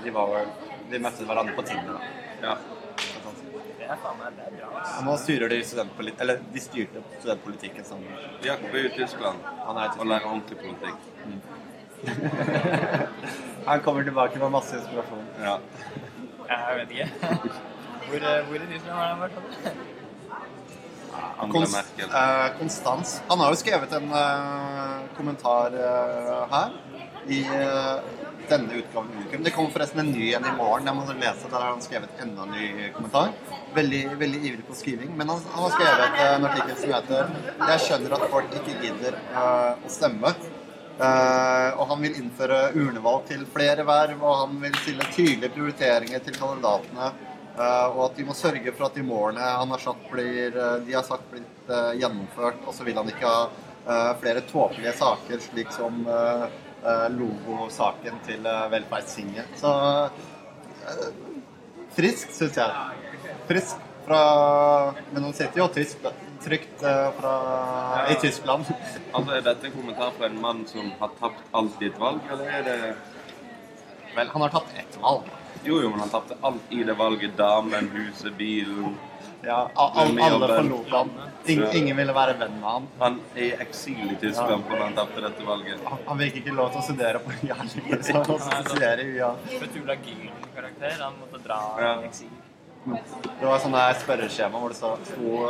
[0.04, 0.52] de, var vel,
[0.92, 1.98] de møtte hverandre på Tinder.
[1.98, 2.00] da.
[2.46, 2.56] Ja.
[3.00, 3.70] Det er faen meg det er bra.
[3.76, 3.79] ass.
[3.90, 8.02] Og nå styrer de studentpolit eller de styrte studentpolitikken som
[8.44, 10.98] Jakob er i Tyskland Han er i og lærer ordentlig politikk.
[13.70, 15.26] Han kommer tilbake med masse inspirasjon.
[15.42, 15.56] Ja.
[16.50, 17.08] Jeg vet ikke.
[18.06, 19.36] Hvor, eh, hvor i Tyskland har han vært?
[21.40, 22.08] Angela Merkel.
[22.20, 23.22] eh, Konstans.
[23.28, 26.70] Han har jo skrevet en eh, kommentar eh, her
[27.30, 27.96] i eh,
[28.50, 29.42] denne utgaven av Unikum.
[29.46, 30.86] Det kommer forresten en ny en i morgen.
[30.86, 31.48] Jeg må lese.
[31.48, 33.34] Der har han skrevet enda en ny kommentar.
[33.74, 35.12] Veldig, veldig ivrig på skriving.
[35.16, 38.78] Men han, han har skrevet eh, en artikkel som heter 'Jeg skjønner at folk ikke
[38.82, 40.34] gidder uh, å stemme'.
[41.00, 46.24] Uh, og han vil innføre urnevalg til flere verv, og han vil stille tydelige prioriteringer
[46.26, 47.12] til kandidatene.
[47.56, 50.96] Uh, og at de må sørge for at de målene han har satt, blir, de
[50.96, 52.60] har sagt blir uh, gjennomført.
[52.66, 53.42] Og så vil han ikke ha
[54.20, 56.02] flere tåpelige saker, slik som
[57.12, 59.52] logosaken til eh, Velferdstinget.
[59.60, 59.74] Så
[60.80, 63.30] frisk friskt, syns jeg.
[63.48, 64.20] Friskt fra
[65.12, 66.06] Men hun sitter jo tysk,
[66.44, 67.34] trygt eh, fra,
[68.10, 68.64] i Tyskland.
[69.14, 72.22] Altså, Er dette en kommentar fra en mann som har tapt alt i et valg,
[72.30, 72.78] eller er det
[74.10, 75.28] Vel, han har tatt ett valg.
[75.62, 77.36] Jo, jo, men han tapte alt i det valget.
[77.38, 78.96] Damen, huset, bilen.
[79.42, 81.10] Ja, alle forlot han.
[81.46, 81.70] Ing, Ja.
[81.72, 82.88] ingen ville være venn med han.
[83.00, 85.80] Han er i eksil i Tyskland fordi han tapte dette valget.
[85.88, 89.14] Han, han fikk ikke lov til å studere på Jernia, så han måtte studere i
[89.16, 89.30] UiA.
[89.62, 91.00] Petula Gylen-karakter.
[91.00, 91.94] Han måtte dra Ja.
[92.02, 92.28] i eksil.
[92.80, 94.92] Det var sånn spørreskjema hvor det sto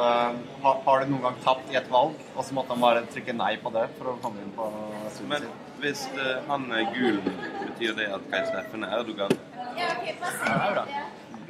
[0.02, 0.32] eh,
[0.64, 2.14] «Ha- Har du noen gang tapt i et valg?
[2.34, 4.66] Og så måtte han bare trykke nei på det for å komme inn på
[5.14, 5.68] studiet Men sitt.
[5.84, 7.20] hvis eh, han er gul,
[7.68, 9.30] betyr det at Kai Steffen er Erdogan?
[9.78, 10.16] Ja, det
[10.74, 10.84] bra.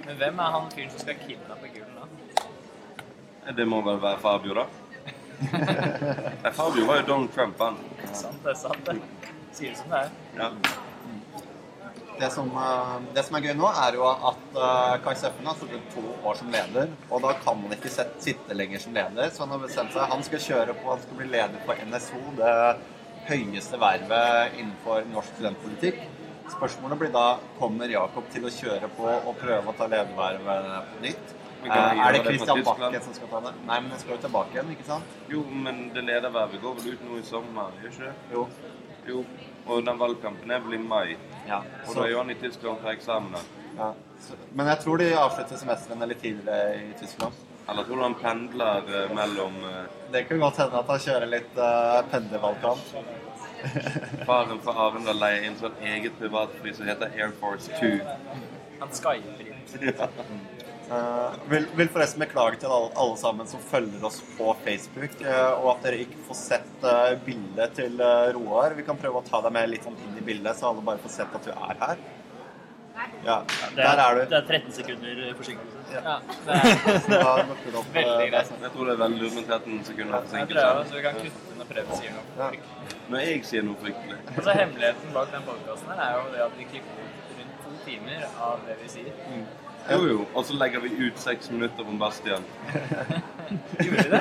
[0.05, 1.73] Men hvem er han fyren som skal kidnappe?
[1.73, 1.90] Eh,
[3.57, 4.67] Det må vel være Fabio, da?
[5.41, 7.81] Nei, Fabio var jo Donald Trump, han.
[8.13, 9.01] Sant, det sant, det.
[9.57, 10.15] Sier det som det er.
[10.37, 10.51] Ja.
[12.21, 15.57] Det som, eh, det som er gøy nå, er jo at eh, Kai Steffen har
[15.57, 16.93] sittet to år som leder.
[17.09, 20.25] Og da kan han ikke sitte lenger som leder, så han har bestemt seg Han
[20.27, 22.55] skal kjøre på, han skal bli leder på NSO, det
[23.31, 26.05] høyeste vervet innenfor norsk studentpolitikk.
[26.51, 27.27] Spørsmålet blir da
[27.59, 31.37] kommer Jakob til å kjøre på og prøve å ta ledervervet på nytt.
[31.65, 32.63] Eh, er det Christian?
[32.65, 33.55] Bakken som skal ta det?
[33.67, 35.17] Nei, men jeg skal jo tilbake igjen, ikke sant?
[35.29, 38.15] Jo, men det ledervervet går vel ut nå i sommer, gjør ikke det?
[38.33, 38.47] Jo.
[39.09, 39.25] Jo.
[39.67, 41.17] Og den valgkampen er vel i mai.
[41.49, 41.61] Ja.
[41.87, 43.37] Og da er jo han i Tyskland for eksamen.
[43.37, 43.45] da.
[43.83, 43.93] ja.
[44.21, 47.37] Så, men jeg tror de avslutter semestrene litt tidligere i Tyskland.
[47.71, 51.29] Eller tror du han pendler eh, mellom eh, Det kan godt hende at han kjører
[51.31, 52.97] litt uh, pendlervalgkamp.
[54.29, 57.93] Faren fra Arendal leier inn sånn eget privatfly som heter Air Force 2.
[58.81, 60.49] Han skyper inn.
[60.91, 65.51] Eh, vil, vil forresten beklage til alle, alle sammen som følger oss på Facebook, eh,
[65.53, 68.75] og at dere ikke får sett uh, bildet til eh, Roar.
[68.75, 70.99] Vi kan prøve å ta deg med litt sånn inn i bildet, så alle bare
[71.05, 72.03] får sett at du er her.
[73.25, 74.21] Ja, Det der er du.
[74.33, 75.77] Det er 13 sekunder forsinkelse.
[75.95, 78.53] Ja, det er opp, eh, veldig greit.
[78.67, 80.67] Jeg tror det er veldig lurt med 13 sekunder forsinkelse.
[80.67, 82.27] Ja, så vi kan kutte når Preben sier noe.
[82.43, 82.99] Ja.
[83.15, 84.21] Når jeg sier noe fryktelig.
[84.35, 87.03] Og så Hemmeligheten bak den podkasten er jo det at vi klipper
[87.39, 89.27] rundt to timer av det vi sier.
[89.91, 90.25] Jo, jo.
[90.35, 92.45] Og så legger vi ut seks minutter om Bastian.
[93.83, 94.21] Gjorde vi det?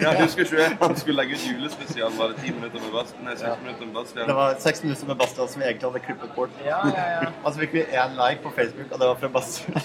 [0.00, 0.76] Ja, husker ikke jeg?
[0.80, 2.14] Han skulle legge ut julespesial.
[2.16, 3.26] Var det ti minutter med Bastian?
[3.26, 4.30] Nei, seks minutter med Bastian.
[4.30, 6.56] Det var seks minutter med Bastian som vi egentlig hadde klippet bort.
[6.64, 7.28] Ja, ja, ja.
[7.44, 9.82] Og så fikk vi én like på Facebook, og det var fra Bastian.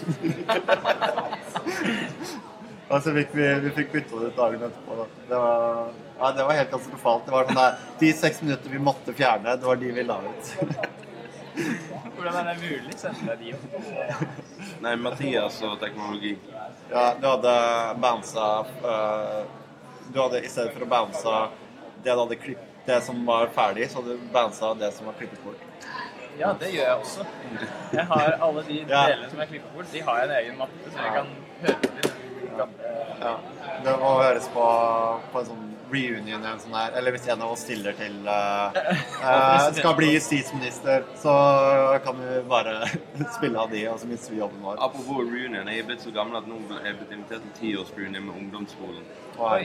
[2.91, 4.99] og så fikk vi, vi fikk bytta det ut dagen etterpå.
[5.01, 5.07] Da.
[5.29, 7.25] Det, var, ja, det var helt katastrofalt.
[7.27, 10.21] Det var sånn der, De seks minutter vi måtte fjerne, det var de vi la
[10.29, 10.53] ut.
[11.55, 12.95] Hvordan er det mulig?
[12.99, 14.23] Sendte jeg de opp?
[14.83, 16.33] Nei, Mathias og teknologi.
[16.91, 17.53] ja, du hadde
[18.03, 18.47] bounsa
[18.83, 19.45] uh,
[20.13, 21.35] Du hadde i stedet for å bansa
[22.05, 25.15] det du hadde klipp, det som var ferdig, så hadde du bounsa det som var
[25.17, 25.63] klippet bort.
[26.37, 27.25] Ja, det gjør jeg også.
[27.95, 29.05] Jeg har alle de Ja.
[29.07, 31.31] delene som er klippet bort, de har jeg en egen mappe, så jeg kan
[31.63, 32.11] høre på de
[32.59, 32.91] gamle
[33.21, 33.37] Ja.
[33.85, 34.65] Det må høres på,
[35.31, 36.95] på en sånn reunion eller en sånn her.
[36.97, 41.35] Eller hvis en av oss stiller til øh, skal bli justisminister, så
[42.05, 42.77] kan vi bare
[43.37, 44.79] spille av de, og så mister vi jobben vår.
[44.87, 45.69] Apropos reunion.
[45.71, 49.05] Jeg er blitt så gammel at nå er jeg blitt invitert til tiårsreunion med ungdomsskolen.
[49.37, 49.61] Oi.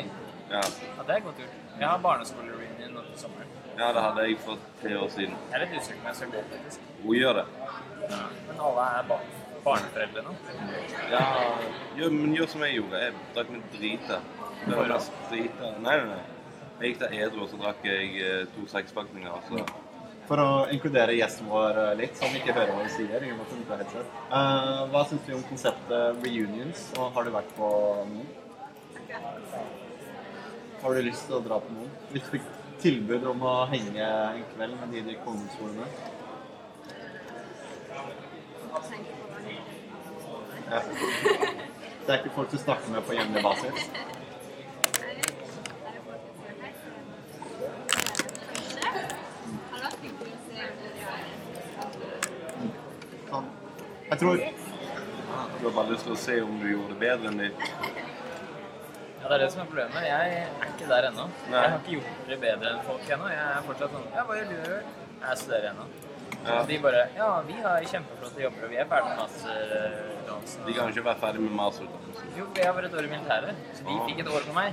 [0.51, 0.61] Ja.
[0.61, 1.59] Ja, det er godt gjort.
[1.79, 3.59] Jeg har barneskolereunion nå til sommeren.
[3.79, 5.37] ja, det hadde jeg for tre år siden.
[5.51, 6.89] Jeg er litt usikker på om jeg skal gå, faktisk.
[7.05, 7.47] Hun gjør det.
[8.49, 9.23] Men alle er bar
[9.65, 10.35] barneforeldre nå.
[11.11, 11.23] Ja,
[11.99, 13.01] gjør, men gjør som jeg gjorde.
[13.05, 14.21] Jeg drakk meg drita.
[14.65, 15.71] Det var mest drita.
[15.85, 16.21] Nei, nei, nei.
[16.81, 19.43] Jeg gikk der edru, og så drakk jeg eh, to sekspakninger.
[19.49, 19.65] Så.
[20.31, 23.17] For å inkludere gjesten vår eh, litt, så han ikke hører hva vi sier.
[23.17, 24.15] i og med at han ikke headset.
[24.39, 26.87] Eh, hva syns du om konseptet reunions?
[26.97, 27.75] Og har du vært på
[28.13, 28.31] noen?
[30.81, 31.93] Har du lyst til å dra på noen?
[32.15, 32.49] Hvis du fikk
[32.81, 35.21] tilbud om å henge en kveld med de i kongeskolene?
[35.21, 36.19] på ungdomsskolen med?
[38.91, 40.60] tenker på hva det er.
[40.71, 40.83] Ja.
[42.07, 43.91] Det er ikke folk du snakker med på jevnlig basis?
[53.31, 53.51] Sånn.
[54.11, 57.43] Jeg tror Du har bare lyst til å se om du gjorde det bedre enn
[57.45, 57.51] de.
[59.21, 60.07] Ja, det er det som er problemet.
[60.09, 61.27] Jeg er ikke der ennå.
[61.51, 63.29] Jeg har ikke gjort det bedre enn folk ennå.
[63.35, 64.97] Jeg er fortsatt sånn Ja, hva gjør du?
[65.21, 66.10] Jeg studerer ennå.
[66.47, 66.63] Ja.
[66.69, 70.63] De bare Ja, vi har kjempeflotte jobber, og vi er ferdig med masterutdannelsen.
[70.67, 72.33] De kan ikke være ferdig med masterutdannelsen.
[72.39, 74.07] Jo, jeg var et år i militæret, så de Ah.
[74.09, 74.73] fikk et år på meg.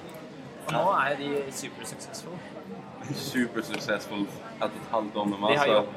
[0.68, 2.40] Og nå er jo de supersuksessfulle.
[3.08, 3.16] successful.
[3.16, 4.24] Super successful
[4.62, 5.74] etter et halvt år med De har master.
[5.74, 5.88] jobb.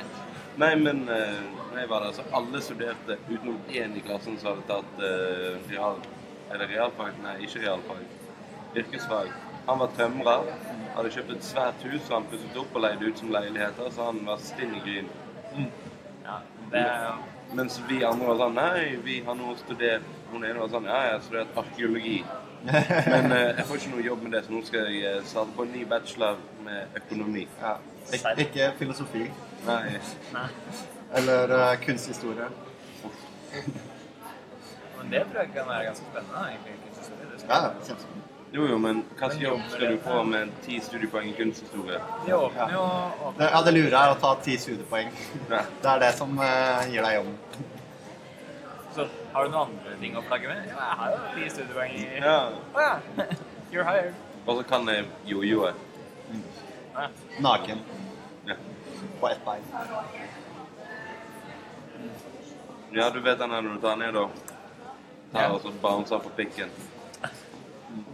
[0.62, 1.42] Nei, men eh,
[1.80, 5.96] jeg var der, så alle studerte utenom én i klassen som hadde tatt uh, real...
[6.52, 7.12] Eller realfag?
[7.22, 8.02] Nei, ikke realfag.
[8.76, 9.28] Yrkesfag.
[9.66, 10.46] Han var tømrer.
[10.94, 14.08] Hadde kjøpt et svært hus som han pusset opp og leide ut som leiligheter, så
[14.10, 15.10] han var stinn i gryn.
[16.24, 16.40] Ja,
[16.72, 17.20] det er
[17.54, 20.98] Mens vi andre var sånn Nei, vi har nå studert Hun ene var sånn Ja,
[21.08, 22.20] jeg har studert arkeologi.
[23.10, 25.56] Men eh, jeg får ikke noe jobb med det, så nå skal jeg eh, starte
[25.56, 27.46] på en ny bachelor med økonomi.
[27.62, 27.72] Ja.
[28.12, 29.24] Ik ikke filosofi.
[29.64, 29.96] Nei.
[30.34, 30.46] Nei.
[31.16, 32.50] Eller uh, kunsthistorie.
[34.98, 36.76] Men det tror jeg kan være ganske spennende, egentlig.
[36.84, 37.30] kunsthistorie.
[37.32, 38.29] Det ja, kjempespennende.
[38.52, 42.00] Jo, jo, men hvilken jobb skal du få med ti studiepoeng i kunsthistorie?
[42.34, 42.86] Åpner jo
[43.38, 45.12] Det, ja, det lure er å ta ti studiepoeng.
[45.50, 45.60] Ja.
[45.82, 47.36] Det er det som uh, gir deg jobben.
[48.96, 50.66] Så har du noen andre ting å flagge med?
[50.66, 52.34] Ja, jeg har jo ti studiepoeng i Ja.
[52.74, 52.90] Ja.
[53.72, 54.18] You're hired.
[54.46, 55.70] Og så kan jeg jojoe.
[56.96, 57.06] Ja.
[57.46, 57.84] Naken.
[58.50, 58.58] Ja.
[59.20, 59.62] På ett bein.
[62.98, 64.30] ja, du vet den her når du tar ned og
[65.32, 65.52] tar Ja.
[65.54, 66.72] og så bouncer på pikken.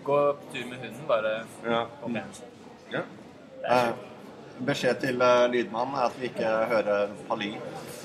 [0.05, 1.33] Gå på tur med hunden, bare
[1.65, 1.85] Ja.
[2.03, 2.47] på penisen.
[2.93, 3.01] ja.
[3.67, 3.93] Eh,
[4.67, 7.49] beskjed til uh, lydmannen er at vi ikke hører Pali.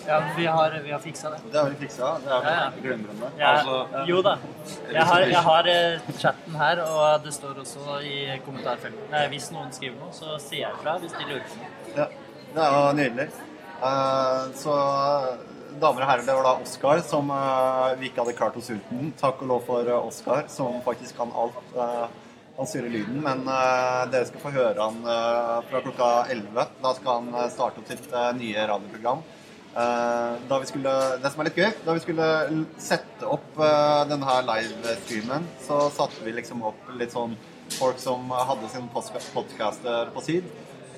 [0.07, 1.37] Ja, vi har, vi har fiksa det.
[1.51, 2.07] Det har vi fiksa.
[2.23, 2.97] Det er Ja, ja.
[3.39, 4.33] Ja, Altså- jo da.
[4.91, 9.11] Jeg har, jeg har eh, chatten her, og det står også i kommentarfeltet.
[9.11, 11.95] Nei, hvis noen skriver noe, så sier jeg fra hvis de lurer på noe.
[11.97, 12.05] Ja,
[12.55, 13.29] det er jo nydelig.
[13.81, 14.73] Uh, så
[15.79, 19.13] damer og herrer, det var da Oskar som uh, vi ikke hadde klart oss uten.
[19.21, 21.61] Takk og lov for uh, Oskar, som faktisk kan alt.
[21.77, 22.09] Uh,
[22.57, 26.65] han styrer lyden, men eh, dere skal få høre han eh, fra klokka 11.
[26.83, 29.23] Da skal han eh, starte opp sitt eh, nye radioprogram.
[29.71, 32.27] Eh, da vi skulle, det som er litt gøy, da vi skulle
[32.81, 33.57] sette opp
[34.11, 37.37] denne her livestreamen, så satte vi liksom opp litt sånn
[37.79, 40.51] folk som hadde sin podcaster på sid.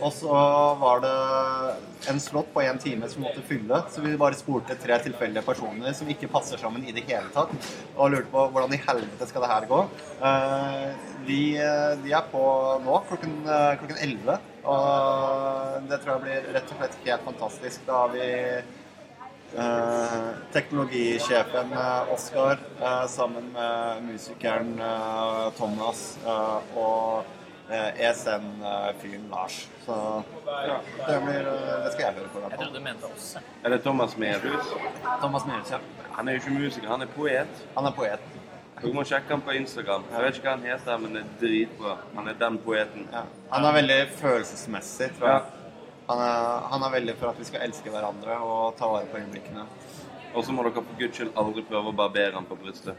[0.04, 0.36] Og så
[0.82, 1.14] var det
[2.12, 5.96] en slott på én time som måtte fylle, så vi bare spurte tre tilfeldige personer
[5.96, 7.54] som ikke passer sammen i det hele tatt,
[7.96, 9.80] og lurte på hvordan i helvete skal det her gå.
[10.28, 11.42] Eh, de,
[12.04, 12.44] de er på
[12.84, 14.40] nå klokken, eh, klokken 11,
[14.74, 17.86] og det tror jeg blir rett og slett helt fantastisk.
[17.88, 18.28] Da har vi
[19.64, 22.60] eh, teknologisjefen eh, Oskar
[23.08, 24.76] sammen med musikeren
[25.56, 27.24] Thomas og
[27.70, 29.68] ESN-fyren Lars.
[29.86, 29.96] Så
[30.46, 32.40] ja, det, blir, eh, det skal jeg høre på.
[32.40, 32.58] i Jeg fall.
[32.60, 33.36] trodde du mente oss.
[33.64, 34.72] Er det Thomas Merhus?
[35.22, 35.80] Thomas Merhus, ja.
[36.18, 37.64] Han er jo ikke musiker, han er poet.
[37.78, 38.20] Han er poet.
[38.84, 40.04] Dere må sjekke han på Instagram.
[40.12, 41.98] Jeg vet ikke hva han heter, men det er dritbra.
[42.18, 43.06] Han er den poeten.
[43.14, 43.22] Ja.
[43.54, 45.42] Han er veldig følelsesmessig, tror jeg.
[46.10, 49.22] Han er, han er veldig for at vi skal elske hverandre og ta vare på
[49.22, 49.64] øyeblikkene.
[50.36, 52.98] Og så må dere for guds skyld aldri prøve å barbere han på brystet.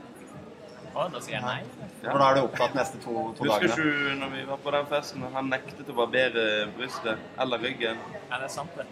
[0.94, 1.60] Å, da sier jeg nei.
[2.04, 2.12] Ja.
[2.14, 3.72] da er du opptatt neste to, to Husker dagene.
[3.72, 6.44] ikke du når vi var på den festen, han nektet å barbere
[6.76, 7.98] brystet eller ryggen?
[8.30, 8.86] Ja, det er sant, det.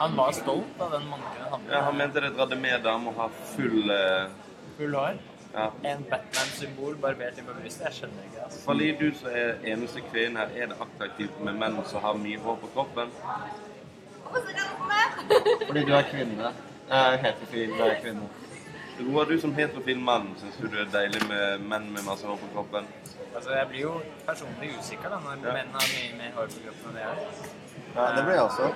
[0.00, 3.28] Han var stolt av den manglende Ja, han mente det dradde med dem å ha
[3.52, 4.32] full uh...
[4.80, 5.20] Full hår.
[5.54, 5.68] ja.
[5.92, 7.86] En Batman-symbol barbert inn på brystet.
[7.92, 8.62] Jeg skjønner ikke, altså.
[8.66, 12.42] Fordi du som er eneste kvinne her, er det attraktivt med menn som har mye
[12.42, 13.14] hår på kroppen?
[14.26, 15.66] Hvorfor skal du på meg?
[15.68, 16.52] Fordi du er kvinne.
[16.90, 18.30] Eh, Heterofil er kvinne.
[19.06, 22.38] Roar, du som heterofil mann, syns du det er deilig med menn med masse hår
[22.42, 22.86] på kroppen?
[23.34, 23.92] Altså, jeg blir jo
[24.26, 25.52] personlig usikker da, når Ja.
[25.56, 27.52] menn har mye mer hår på kroppen enn det jeg har.
[27.94, 28.68] Ja, det blir jeg også.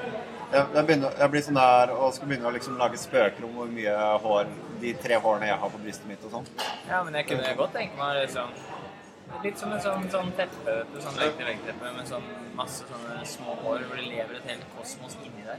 [0.53, 3.55] Jeg, jeg, begynner, jeg blir sånn der og skal begynne å liksom lage spøker om
[3.59, 6.49] hvor mye hår de tre hårene jeg har på brystet mitt og sånn.
[6.89, 8.51] Ja, men jeg kunne godt tenke meg liksom
[9.43, 12.23] Litt som en sånn, sånn teppe, sånn vegg-til-vegg-teppe med sånn
[12.55, 15.59] masse sånne små hår hvor det lever et helt kosmos inni der.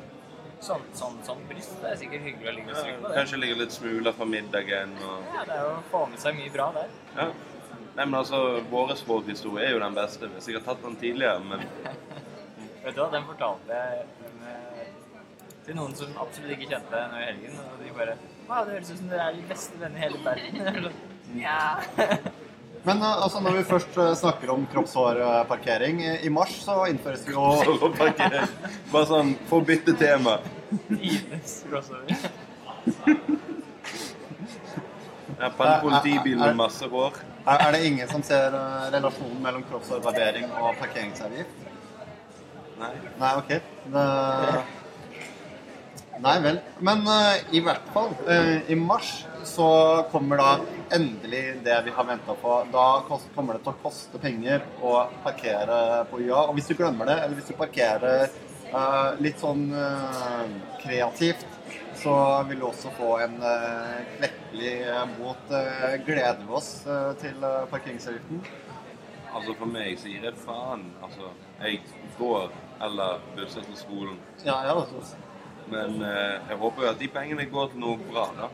[0.64, 1.76] Sånn, sånn, sånn bryst.
[1.82, 3.18] Det er sikkert hyggelig å ligge og stryke på det.
[3.20, 6.38] Kanskje ligge litt smuler fra middagen og Ja, det er jo å få med seg
[6.40, 6.96] mye bra der.
[7.18, 7.28] Ja.
[7.98, 8.40] Nei, men altså,
[8.72, 10.30] vår sporthistorie er jo den beste.
[10.30, 11.64] Vi har sikkert tatt den tidligere, men
[12.88, 14.04] Vet du hva, den fortalte jeg
[14.48, 14.90] eh,
[15.68, 18.18] til noen som absolutt ikke kjente deg nå i helgen, og de bare
[18.48, 20.62] Wow, det høres ut som dere er de beste vennene i hele verden.
[20.64, 20.92] Jeg
[21.44, 22.47] Ja.
[22.88, 27.26] Men eh, altså, når vi først eh, snakker om kroppshårparkering, i i mars så innføres
[27.28, 27.44] det jo
[28.94, 30.38] Bare sånn for å bytte tema.
[30.88, 32.16] Tidenes crossover.
[35.38, 37.20] Ja, på en politibil med masse hår.
[37.46, 41.64] er, er det ingen som ser eh, relasjonen mellom kroppshårbarbering og parkeringsavgift?
[42.80, 42.94] Nei.
[43.20, 43.54] Nei, OK.
[43.94, 44.08] Det...
[46.24, 46.58] Nei vel.
[46.82, 49.12] Men uh, i hvert fall, uh, i mars
[49.48, 49.70] så
[50.12, 50.50] kommer da
[50.96, 52.54] endelig det vi har venta på.
[52.72, 56.44] Da kommer det til å koste penger å parkere på UiA.
[56.48, 58.28] Og hvis du glemmer det, eller hvis du parkerer
[58.74, 60.44] uh, litt sånn uh,
[60.84, 61.48] kreativt,
[61.98, 62.14] så
[62.50, 64.76] vil du også få en uh, klekkelig
[65.18, 65.54] bot.
[66.06, 66.72] Gleder vi oss
[67.24, 68.44] til parkeringsavgiften?
[69.38, 70.88] Altså, for meg så gir det faen.
[71.04, 71.32] Altså,
[71.62, 71.82] jeg
[72.18, 74.20] går eller busser til skolen.
[74.46, 75.18] Ja, jeg også.
[75.72, 78.50] Men eh, jeg håper jo at de pengene går til noe bra, da.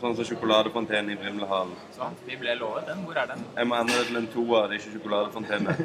[0.00, 1.74] Sånn som sjokoladefontene i Vrimlehallen.
[1.96, 3.04] Sånn, vi ble lovet den.
[3.06, 3.44] Hvor er den?
[3.56, 5.76] Jeg må endre det til en toer, det er ikke sjokoladefontene.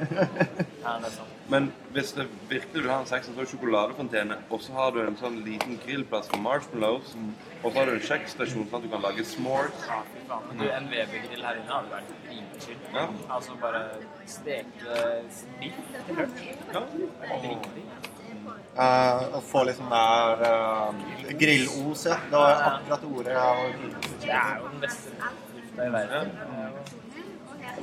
[0.80, 1.32] Ja, det er sånn.
[1.52, 5.00] Men hvis det virkelig du har en seks, så er sjokoladefontene, og så har du
[5.04, 7.16] en sånn liten grillplass for marshmallows,
[7.60, 9.84] og så har du en kjeksstasjon sånn at du kan lage s'mores.
[9.90, 10.46] Ja, fy faen.
[10.50, 12.80] Men du, en Weber-grill her inne hadde vært dritchill.
[12.96, 13.08] Ja.
[13.38, 13.84] Altså bare
[14.38, 15.02] steke
[15.60, 16.48] biff til lunsj.
[16.72, 16.86] Ja.
[16.96, 18.09] Dritdigg.
[18.76, 21.00] Eh, Å få litt sånn der uh,
[21.40, 22.20] grillos, ja.
[22.30, 25.14] Det var akkurat ordet jeg var ute Det er jo den beste
[25.56, 26.32] lufta i verden.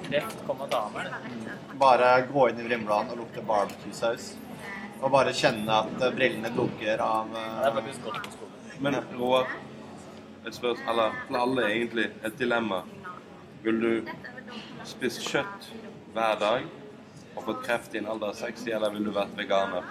[0.06, 1.50] Kreft kommer damer, meg.
[1.80, 4.30] Bare gå inn i Vrimland og lukte barbecue-saus.
[5.02, 8.56] Og bare kjenne at eh, brillene dunker av Det eh, er faktisk godt på skolen.
[8.86, 9.52] Men Roar,
[10.46, 12.82] et spørsmål, eller for alle egentlig, et dilemma.
[13.66, 14.10] Vil du
[14.86, 15.70] spist kjøtt
[16.14, 16.66] hver dag
[17.36, 19.84] og fått kreft i en alder av 60, eller vil du vært veganer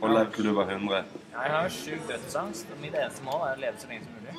[0.00, 1.04] og levd til du var 100?
[1.34, 4.34] Jeg har sjuk dødsangst, og mitt eneste mål er å leve så lenge som mulig.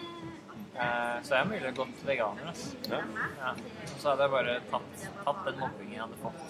[0.75, 2.47] Eh, Så jeg er mulig gått veganer.
[2.51, 2.75] Altså.
[2.91, 2.99] Ja.
[3.39, 3.53] Ja.
[3.87, 6.41] Og så hadde jeg bare tatt, tatt den mobbingen jeg hadde fått.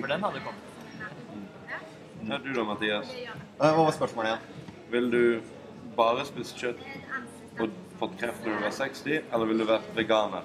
[0.00, 0.64] For den hadde kommet.
[2.28, 3.12] ja du da, Mathias?
[3.14, 4.64] Eh, Hva var spørsmålet igjen?
[4.90, 5.22] Vil du
[5.98, 6.80] bare spise kjøtt
[7.60, 10.42] og fått kreft når du var 60, eller vil du være veganer?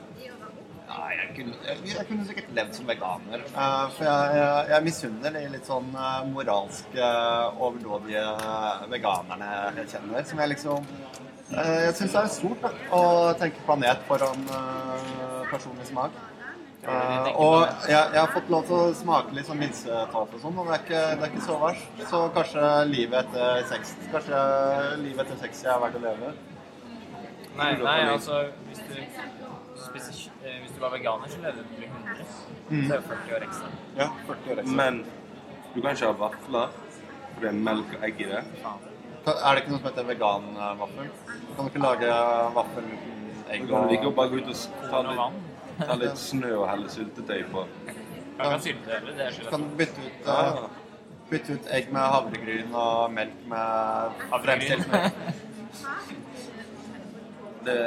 [0.93, 3.45] Ja, jeg, kunne, jeg, jeg kunne sikkert levd som veganer.
[3.56, 7.08] Uh, for jeg, jeg, jeg misunner de litt sånn uh, moralske,
[7.58, 8.25] overdådige
[8.91, 10.27] veganerne jeg kjenner.
[10.29, 10.86] Som jeg liksom
[11.56, 13.01] uh, Jeg syns det er stort da, å
[13.41, 16.21] tenke planet foran uh, personlig smak.
[16.84, 20.58] Uh, og jeg, jeg har fått lov til å smake litt sånn minsetap og sånn,
[20.60, 22.01] og det er, ikke, det er ikke så verst.
[22.10, 24.41] Så kanskje livet etter sex Kanskje
[24.99, 26.34] livet etter 60 er verdt å leve.
[27.53, 28.95] Nei, nei altså hvis du,
[29.79, 32.25] spiser, eh, hvis du var veganer, så levde du til 100.
[32.87, 33.69] Så er det 40 år ekstra.
[33.97, 34.75] Ja, 40 år ekstra.
[34.81, 34.99] Men
[35.73, 36.67] du kan ikke ha vafler,
[37.33, 38.43] for det er melk og egg i det.
[38.63, 38.73] Ja.
[39.33, 41.09] Er det ikke noe som heter veganvaffel?
[41.55, 42.13] Kan du ikke lage
[42.57, 43.19] vaffel uten
[43.53, 45.41] egg Du kan like bare gå ut og ta litt,
[45.87, 47.63] ta litt snø og helle syltetøy på.
[47.87, 50.47] Kan ikke ha sylte det er Du kan bytte ut, Ah.
[50.47, 50.69] eh,
[51.29, 55.13] bytte ut egg med havregryn og melk med fremstilt melk.
[57.63, 57.77] Det,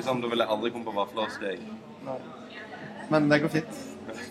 [0.00, 1.60] sånn, da vil jeg aldri komme på vafler hos deg.
[2.06, 2.18] Nei.
[3.08, 3.66] Men det går fint.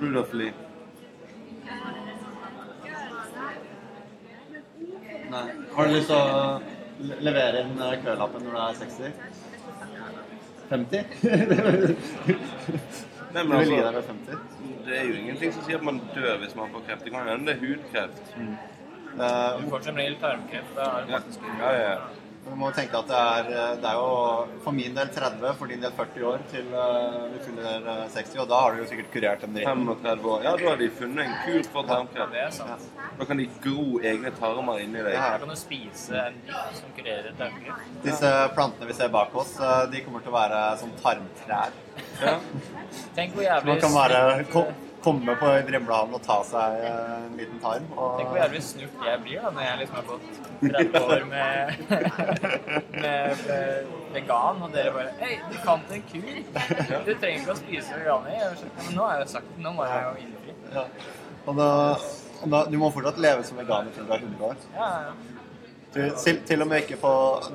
[0.00, 0.32] Rudolf.
[5.30, 5.50] Nei.
[5.74, 6.60] Har du lyst til å
[7.24, 9.12] levere inn eh, kølappen når du er 60?
[10.70, 10.98] 50?
[13.34, 14.34] Nei, men gi deg altså, 50?
[14.84, 17.04] det er jo ingenting som sier at man dør hvis man får kreft.
[17.06, 18.24] Det kan hende det er hudkreft.
[18.38, 20.72] Eh, Du får som regel tarmkreft.
[20.76, 21.14] Da er det
[21.58, 21.96] Ja, ja, ja.
[22.44, 25.70] Du må tenke at det er, eh, det er jo for min del 30, for
[25.70, 26.82] din del 40 år til vi
[27.32, 29.68] du fyller eh, 60, og da har du jo sikkert kurert en dritt.
[29.70, 30.44] 35 år.
[30.44, 32.34] Ja, da har de funnet en kur for tarmkreft.
[32.36, 32.86] Det er sant.
[33.18, 35.16] Da kan de gro egne tarmer inni deg.
[35.16, 37.92] Da kan du spise en biff som kurerer tarmkreft.
[38.04, 41.78] Disse plantene vi ser bak oss, eh, de kommer til å være som tarmtrær.
[42.20, 42.38] Ja.
[43.16, 44.66] Tenk hvor jævlig Man kan ko
[45.04, 47.86] komme på Vrimlehallen og ta seg en liten tarm.
[47.94, 50.26] Og, Tenk hvor jævlig snurt jeg blir da, når jeg liksom har gått
[50.64, 51.82] 30 år med,
[52.94, 56.26] med, med vegan, og dere bare Hei, du fant en kur!
[57.04, 58.32] Du trenger ikke å spise veganer.
[58.34, 60.14] Jeg er sånn, «Ja, Men nå har jeg jo sagt det, nå må jeg jo
[60.24, 60.58] innfri.
[60.74, 60.86] ja.
[61.44, 61.70] og, da,
[62.40, 64.68] og da, du må fortsatt leve som veganer til du er 100 år.
[64.78, 65.14] Ja, ja.
[65.94, 67.10] Du, til, til og med ikke på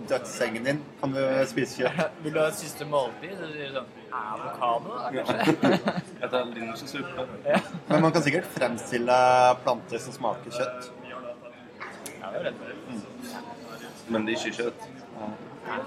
[0.08, 2.14] dødssengen din kan du spise kjøtt.
[2.24, 3.34] Vil du ha et siste måltid?
[3.36, 5.74] Så sier du sånn Avokado, kanskje?
[6.22, 7.26] Jeg tar linsesuppe.
[7.46, 7.60] ja.
[7.88, 9.20] Men man kan sikkert fremstille
[9.64, 10.90] planter som smaker kjøtt.
[11.80, 13.44] Jeg er redd for det.
[14.10, 14.88] Men det er ikke kjøtt.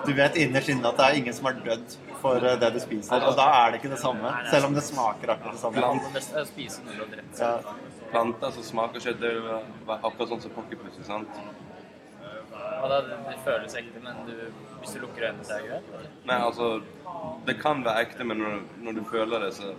[0.07, 2.79] Du vet innerst inne at det er ingen som har dødd for eh, det du
[2.83, 4.31] spiser, og da er det ikke det samme.
[4.53, 5.89] Selv om det smaker akkurat det samme.
[6.15, 7.41] Det er å spise noe har drept.
[7.43, 7.53] Ja.
[8.13, 11.41] Planter som smaker kjøtt, det er akkurat sånn som pocketpussy, sant?
[12.53, 14.37] Og da, det, det føles ekte, men du,
[14.83, 16.11] hvis du lukker øynene, så er det greit?
[16.29, 16.73] Nei, altså
[17.47, 19.73] Det kan være ekte, men når, når du føler det, så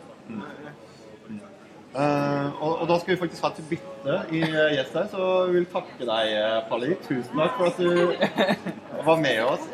[1.93, 5.25] Eh, og, og da skal vi faktisk ha et bytte i uh, gjest her, så
[5.45, 6.95] vi vil takke deg, eh, Palli.
[7.05, 9.67] Tusen takk for at du var med oss.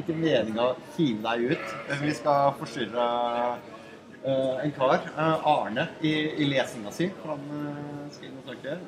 [0.00, 1.74] Ikke, meninga å hive deg ut.
[1.90, 3.04] Eh, Vi skal forstyrre
[4.24, 7.10] uh, en kar, uh, Arne, i, i lesinga si.
[7.26, 8.80] Han uh, skal inn og snakke.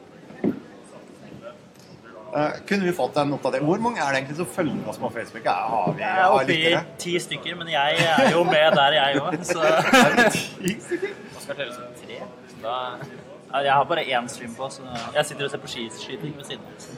[2.34, 3.66] Eh, kunne vi fått en oppdatering?
[3.66, 5.44] Hvor mange er det egentlig som følger oss på Facebook?
[5.46, 8.96] Er, har vi Jeg er oppe i ti stykker, men jeg er jo med der,
[8.98, 9.36] jeg òg.
[9.46, 9.60] Så
[10.18, 11.12] det ti stykker?
[11.38, 12.18] Oskar teller som tre.
[12.50, 14.82] Så da jeg har bare én stream på, så
[15.14, 16.88] jeg sitter og ser på skiskyting ved siden av.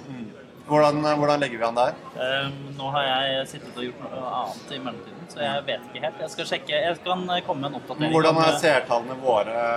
[0.66, 1.92] Hvordan, eh, hvordan legger vi han der?
[2.16, 6.02] Um, nå har jeg sittet og gjort noe annet i mellomtiden, så jeg vet ikke
[6.06, 6.24] helt.
[6.24, 8.16] Jeg skal sjekke, jeg kan komme med en oppdatering.
[8.16, 9.68] Hvordan er eh, seertallene våre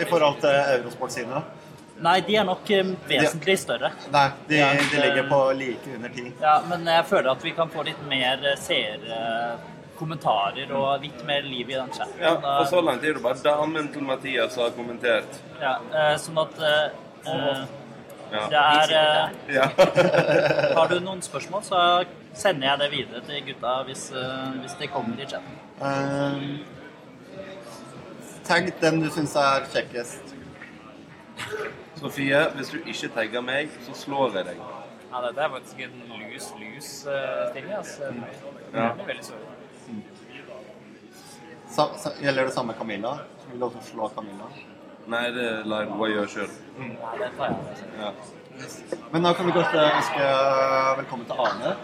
[0.00, 1.44] i forhold til Eurosport sine?
[2.04, 3.90] Nei, de er nok eh, vesentlig større.
[4.12, 6.24] Nei, de, Ja, de ligger på like under ti.
[6.42, 11.70] Ja, men jeg føler at vi kan få litt mer seerkommentarer og litt mer liv
[11.70, 12.20] i den chatten.
[12.20, 15.30] Ja, og så langt er det bare damen til Mathias som har kommentert.
[15.62, 16.86] ja, eh, sånn at eh,
[17.32, 17.60] eh,
[18.34, 19.28] det er eh.
[20.78, 24.86] Har du noen spørsmål, så sender jeg det videre til gutta hvis, eh, hvis de
[24.90, 25.54] kommer i chatten.
[25.80, 26.58] Um,
[28.48, 30.24] tagg den du syns er kjekkest.
[32.04, 34.58] Sofie, hvis du ikke tagger meg, så slår jeg deg.
[35.08, 37.70] Ja, dette er faktisk en lus-lus-stilling.
[37.78, 38.10] Altså.
[38.74, 38.90] Ja.
[38.98, 39.54] Det er veldig sårende.
[41.72, 43.14] Sa, sa, gjelder det samme Camilla?
[43.48, 44.50] Vil du også slå Camilla?
[45.14, 46.52] Nei, det lar jeg Roa gjøre sjøl.
[46.76, 47.56] Ja, det tar jeg.
[47.72, 47.88] Altså.
[48.02, 48.12] Ja.
[49.14, 50.28] Men da kan vi kanskje ønske
[51.00, 51.74] velkommen til Arne.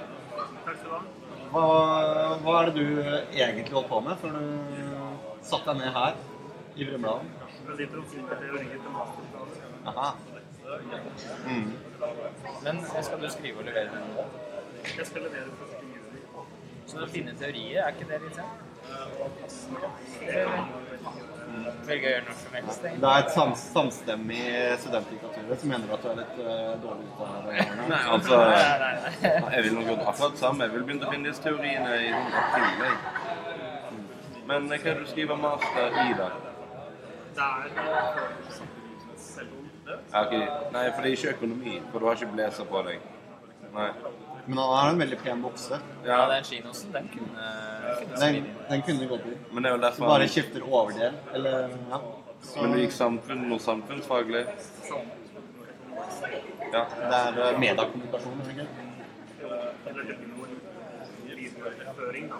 [0.68, 0.96] Takk skal du
[1.56, 1.64] Hva,
[2.44, 4.44] hva er det du egentlig holdt på med før du
[5.40, 6.12] satte deg ned her
[6.76, 7.24] i Brumunddal?
[9.84, 10.14] Aha.
[11.46, 11.72] Mm.
[12.64, 14.02] Men skal du skrive og levere den?
[14.98, 15.52] Jeg skal levere 1.
[15.94, 16.20] juli.
[16.86, 18.66] Så å finne teorier, er ikke det litt sent?
[21.86, 22.84] Velge å gjøre noe som helst.
[22.84, 24.42] Det er et sams, samstemmig
[24.82, 26.50] studentdiktatur som mener at du er litt uh,
[26.84, 27.66] dårlig ute av det.
[27.90, 28.50] Nei, altså Nei,
[28.84, 29.40] nei, nei.
[29.56, 30.66] Jeg vil nok gjort akkurat samme.
[30.66, 32.76] Jeg vil begynne å finne disse teoriene i tillegg.
[32.76, 32.94] april.
[34.50, 36.30] Men hva er det du skriver master i, da?
[37.36, 38.78] Det er
[39.86, 40.12] eh, selv om det.
[40.12, 40.72] Ja, ok.
[40.72, 42.98] Nei, for det er ikke økonomi, for du har ikke blazer på deg.
[43.74, 43.90] Nei.
[44.46, 45.76] Men han har en veldig pen bukse.
[46.04, 47.44] Ja, Ja, den kinosen, den kunne,
[47.98, 49.36] kunne Den, den kunne gått i.
[49.52, 50.28] men det er jo Så derfor bare han...
[50.28, 52.00] skifter overdel, eller ja.
[52.42, 54.46] Så Men du gikk samfunn og samfunnsfaglig?
[56.72, 56.84] Ja.
[56.96, 58.66] det er uh, mediekommunikasjon, eller ikke?
[59.90, 60.46] Eller det blir noe
[61.36, 62.36] videreføring, da.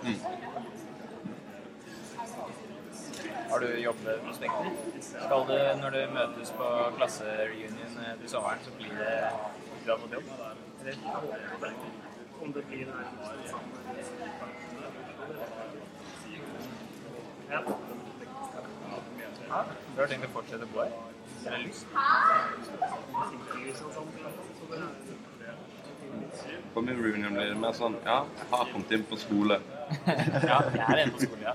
[3.51, 4.70] Har du jobbet prospekter?
[5.01, 9.14] Skal du, når du møtes på klassereunion eh, til sommeren, så blir det
[9.84, 10.24] du har fått jobb?
[10.80, 11.72] Eller?
[12.42, 12.86] Om det blir.
[17.51, 17.61] Ja.
[19.51, 19.64] Ja,
[19.96, 20.92] du har tenkt å fortsette å bo her?
[21.46, 21.86] Eller lyst?
[24.70, 29.18] Det er På min reunion blir det mer sånn Ja, jeg har kommet inn på
[29.18, 29.59] skole.
[30.07, 31.55] Ja, jeg er inne på skole, ja.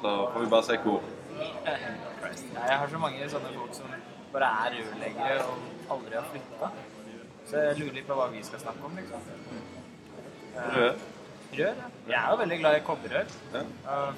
[0.00, 1.02] Så får vi bare se hvor.
[1.38, 1.74] Ja,
[2.68, 3.92] jeg har så mange sånne folk som
[4.32, 6.70] bare er rørleggere og aldri har flytta.
[7.48, 9.20] Så jeg lurer litt på hva vi skal snakke om, liksom.
[10.58, 10.98] Rør?
[11.48, 11.90] Rør, ja.
[12.08, 13.30] Jeg er jo veldig glad i kobberrør.
[13.54, 13.62] Ja.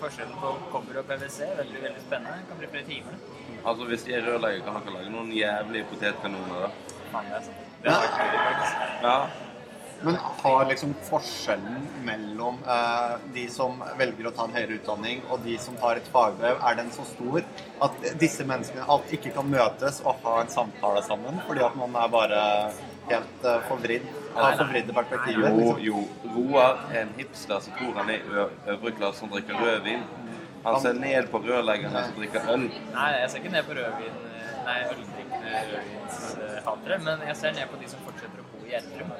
[0.01, 2.49] Forskjellen på kobber og PwC er veldig veldig spennende.
[2.49, 3.20] Kan bli flere timer.
[3.61, 6.97] Altså, hvis de er rørleggere, kan dere lage noen jævlige potetkanoner, da.
[7.12, 7.70] Faen, det er sant.
[7.85, 8.83] Det har vært gøy, faktisk.
[9.07, 9.14] Ja.
[10.03, 15.42] Men har liksom forskjellen mellom eh, de som velger å ta en høyere utdanning og
[15.44, 17.42] de som tar et fagbrev, er den så stor
[17.84, 21.98] at disse menneskene alt ikke kan møtes og ha en samtale sammen fordi at man
[22.01, 22.40] er bare
[23.11, 24.09] helt eh, forvridd
[24.40, 25.51] av forvridde perspektiver?
[25.51, 25.84] Jo, Liksom.
[25.84, 26.32] jo.
[26.36, 28.42] Roar er en hipster som tror han er i
[28.76, 30.05] øvre klasse som drikker rødvin.
[30.64, 32.66] Han ser ned på rørleggerne som drikker øl.
[32.94, 34.18] Nei, jeg ser ikke ned på rødvin
[34.64, 39.11] Nei, øldrikkende rødvinshatere, men jeg ser ned på de som fortsetter å bo i Gjerdrum.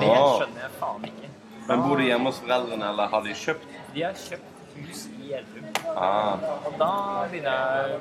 [0.00, 0.38] Det Ah.
[0.38, 1.28] skjønner jeg faen ikke.
[1.68, 3.66] Men bor de hjemme hos foreldrene, eller har de kjøpt?
[3.94, 5.70] De har kjøpt hus i Gjerdrum.
[5.96, 6.36] Ah.
[6.66, 6.92] Og da
[7.30, 8.00] begynner jeg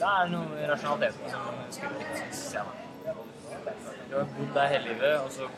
[0.00, 2.62] Da er det noe rasjonalitet som skulle litt, synes jeg.
[3.04, 3.72] da.
[4.08, 5.48] Du har bodd der hele livet, og så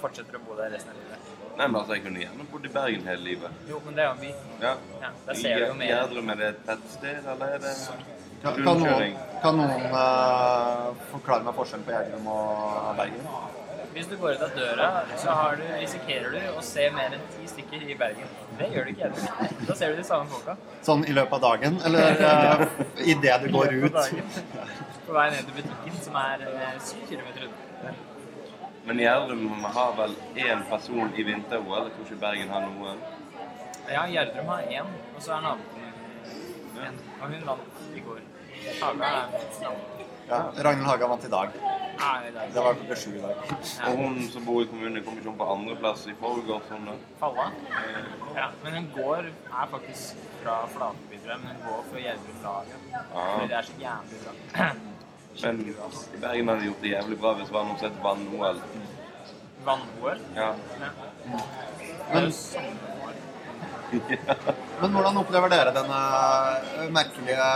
[0.00, 1.18] fortsetter du å bo der resten av livet.
[1.58, 3.50] Nei, men altså, jeg kunne gjerne bodd i Bergen hele livet.
[3.68, 4.32] Jo, men det er jo en by.
[4.64, 4.72] Ja.
[5.02, 5.86] Ja, der ser du jo mer.
[5.92, 7.74] Gjerdrum, er det et tettsted, eller er det
[8.44, 13.28] Kan, kan noen, kan noen uh, forklare meg forskjellen på Gjerdrum og Bergen?
[13.94, 14.88] Hvis du går ut av døra,
[15.22, 18.34] så har du, risikerer du å se mer enn ti stykker i Bergen.
[18.58, 19.54] Det gjør du ikke i Gjerdrum.
[19.70, 20.58] Da ser du de samme folka.
[20.84, 22.66] Sånn i løpet av dagen, eller uh,
[23.14, 23.96] idet du går ut?
[25.06, 27.94] På vei ned til butikken, som er eh, syv kilometer unna.
[28.84, 30.18] Men Gjerdrum har vel
[30.50, 31.88] én person i vinter-OL.
[31.88, 33.00] Jeg tror ikke Bergen har noen.
[33.88, 35.88] Ja, Gjerdrum har én, og så er naboen
[36.84, 37.04] én.
[37.22, 38.24] Og hun vant i går.
[38.80, 39.26] Haga er.
[40.28, 41.48] Ja, Ragnhild Haga vant i dag.
[41.98, 42.12] Ja.
[42.54, 43.42] Det var klokka sju i dag.
[43.88, 46.64] Og hun som bor i kommunen, kommer ikke hun på andreplass i forgårs.
[46.70, 46.88] Sånn.
[47.20, 47.46] Falla.
[48.34, 52.88] Ja, men hun går er faktisk fra Flateby, tror jeg, men hun går for Gjerdrum-laget.
[53.12, 54.70] Fordi det er så jævlig bra.
[55.42, 55.56] Men
[56.22, 58.60] Bergen hadde gjort det jævlig bra hvis det var noe som het vann-OL.
[59.66, 60.20] Vann-OL.
[60.36, 60.50] Ja.
[60.78, 60.90] Ja.
[61.24, 61.40] Men-
[62.12, 63.16] Det er jo sommer-OL.
[64.80, 65.98] Men hvordan opplever dere denne
[66.82, 67.48] eh, merkelige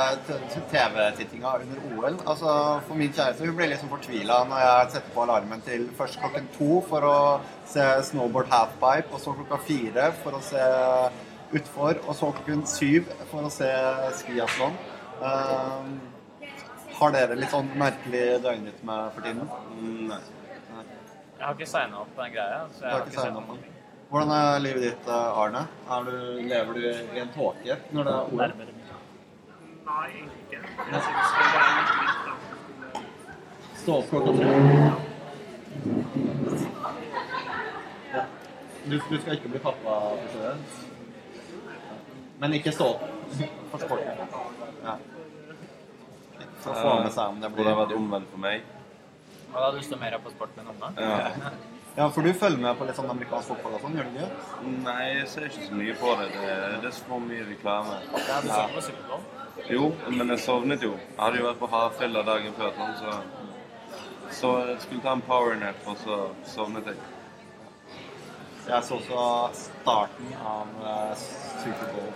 [0.70, 2.18] TV-tittinga under OL?
[2.24, 2.52] Altså,
[2.86, 6.48] For min kjæreste hun ble liksom fortvila når jeg setter på alarmen til først klokken
[6.56, 7.16] to for å
[7.68, 10.64] se snowboard halfpipe, og så klokka fire for å se
[11.58, 13.68] utfor, og så klokken syv for å se
[14.20, 14.76] skiathlon.
[15.20, 15.88] Uh,
[16.98, 19.48] Har dere litt sånn merkelig døgnrytme for tiden?
[19.78, 20.22] Mm, Nei.
[21.38, 22.62] Jeg har ikke signa opp på den greia.
[22.74, 23.77] så jeg har ikke ikke sett noe.
[24.08, 25.66] Hvordan er livet ditt, eh, Arne?
[25.92, 26.12] Er du,
[26.48, 28.54] lever du i en tåke når det er OL?
[29.88, 30.60] Nei, egentlig ikke.
[30.92, 33.02] Jeg synes det er litt litt da.
[33.82, 34.48] Stå opp klokka tre.
[38.14, 38.24] Ja.
[38.88, 40.00] Du, du skal ikke bli pappa
[40.32, 40.66] for?
[42.40, 43.06] Men ikke stå opp
[43.74, 44.36] for sporten?
[44.88, 44.96] Ja.
[46.62, 47.68] For å få med seg om det blir...
[47.68, 48.64] Det er vært omvendt for meg.
[49.52, 50.94] Hva da du står mer på sport enn unna?
[50.96, 51.52] Ja.
[51.98, 54.68] Ja, for du følger med på litt sånn amerikansk fotball og sånn, gjør du ikke?
[54.84, 56.28] Nei, jeg ser ikke så mye på det.
[56.34, 56.52] Det,
[56.84, 57.96] det er så mye reklame.
[58.14, 59.24] Ja, du så på Superbowl?
[59.66, 60.92] Jo, men jeg sovnet jo.
[60.94, 65.24] Jeg hadde jo vært på Havfylla dagen før, sånn, så Så jeg skulle ta en
[65.26, 67.02] powernap, og så sovnet jeg.
[68.68, 69.26] Jeg så også
[69.64, 71.26] starten av uh,
[71.64, 72.10] Superbowl.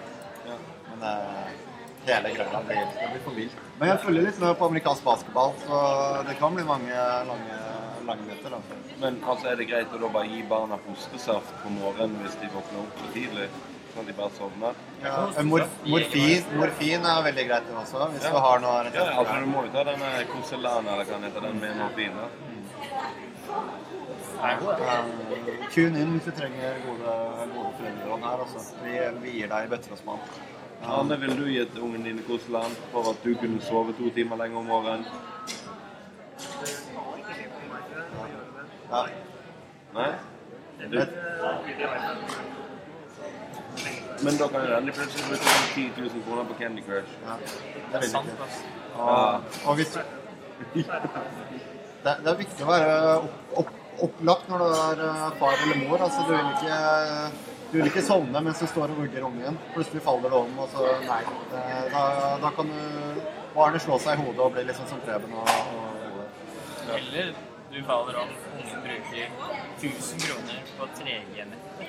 [0.47, 0.63] Ja.
[0.93, 1.71] Men uh,
[2.07, 3.63] hele greia blir, det blir for vilt.
[3.81, 5.85] Men jeg følger litt med på amerikansk basketball, så
[6.29, 7.63] det kan bli mange lange,
[8.09, 8.55] lange netter.
[8.59, 8.79] Altså.
[9.03, 12.51] Men altså, er det greit å da bare gi barna fostersaft på morgenen hvis de
[12.55, 13.49] våkner opp for tidlig?
[13.93, 14.79] Sånn at de bare sovner?
[15.05, 19.35] Ja, mor, morfin, morfin er veldig greit det også, hvis du har noe Ja, altså
[19.43, 22.17] du må jo ta denne Cosellan, eller hva den heter, den med morfin.
[22.17, 22.31] da.
[24.43, 24.57] Eh,
[25.75, 27.13] Tune inn hvis du trenger gode,
[27.53, 28.43] gode foreldreråd her.
[28.47, 28.65] Altså.
[28.83, 28.97] Vi,
[29.27, 30.25] vi gir deg bøtter og spann.
[30.83, 34.59] Anne, vil du gitt ungen din Koseland for at du kunne sove to timer lenger
[34.65, 35.05] om morgenen?
[38.93, 39.07] Ja.
[39.95, 40.11] Nei?
[40.91, 40.97] Du,
[44.23, 47.13] men da kan jo endelig plutselig bruke 10 000 kroner på Candy Crush.
[47.27, 47.37] ja.
[47.93, 48.61] Det er sant, altså.
[48.95, 49.95] Og, og hvis
[52.05, 53.71] det, det er viktig å være opp, opp,
[54.07, 56.05] opplagt når du er eh, far eller mor.
[56.07, 56.77] Altså, du, vil ikke,
[57.71, 59.61] du vil ikke sovne mens du står og vugger ungen.
[59.77, 61.23] Plutselig faller du om, og så Nei.
[61.95, 62.03] Da,
[62.43, 63.23] da kan du
[63.55, 67.33] barnet slå seg i hodet og bli sånn som Preben og, og Eller
[67.73, 69.31] du faller om ungen bruker
[69.81, 71.89] 1000 kroner på 3G-nettet.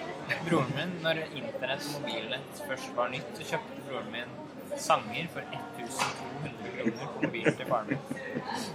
[0.50, 4.32] Broren min, når internett og mobilnett først var nytt, så kjøpte broren min
[4.80, 8.00] sanger for 1200 kroner på mobilen til faren min.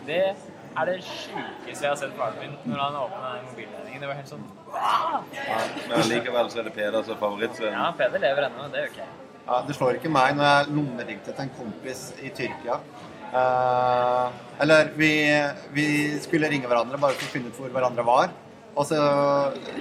[0.07, 4.05] Det er det sjukeste jeg har sett faren min når han åpna den mobilledningen.
[4.05, 4.45] Det var helt sånn
[5.89, 7.81] Men likevel så er det Peder som er favorittsvennen?
[7.81, 9.15] Ja, Peder lever ennå, det gjør ikke jeg.
[9.49, 12.83] Ja, Det slår ikke meg når jeg lommeringte til en kompis i Tyrkia.
[13.33, 15.13] Eh, eller vi,
[15.73, 15.87] vi
[16.21, 18.33] skulle ringe hverandre bare for å finne ut hvor hverandre var.
[18.79, 18.99] Og så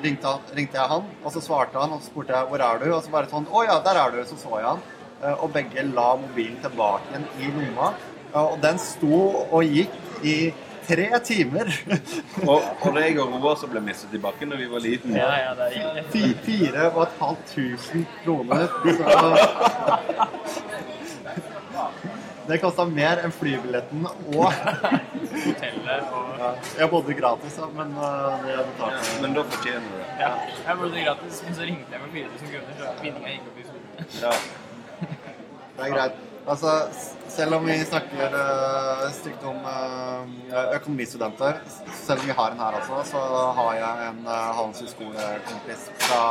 [0.01, 2.79] ringte, han, ringte jeg han, og så svarte han, og så spurte jeg hvor er
[2.81, 2.87] du?
[2.95, 4.21] Og så bare sånn Å ja, der er du.
[4.25, 4.85] Så så jeg han.
[5.17, 7.91] Uh, og begge la mobilen tilbake igjen i lomma.
[8.33, 9.93] Uh, og den sto og gikk
[10.25, 10.37] i
[10.87, 11.67] tre timer.
[12.47, 15.17] Og, og det er Roar som ble mistet i bakken da vi var liten.
[15.19, 18.69] Ja, ja, det er Fire og et halvt tusen kroner.
[20.53, 20.63] Så
[22.47, 24.45] det kosta mer enn flybilletten og
[25.47, 29.89] Hotellet og ja, Jeg bodde gratis, da, men uh, det Ja, betalte men da fortjener
[29.91, 30.07] du det.
[30.21, 30.31] Ja,
[30.69, 33.67] jeg bodde gratis, men så ringte jeg med 4000 kroner, så vinninga gikk opp i
[33.67, 33.85] solen.
[34.21, 34.33] Ja.
[35.77, 36.23] Det er greit.
[36.47, 36.73] Altså,
[37.27, 40.23] selv om vi snakker uh, stygt om uh,
[40.77, 41.59] økonomistudenter,
[41.91, 43.23] selv om vi har en her også, så
[43.59, 44.31] har jeg en uh,
[44.61, 46.21] handelshøyskolekompis fra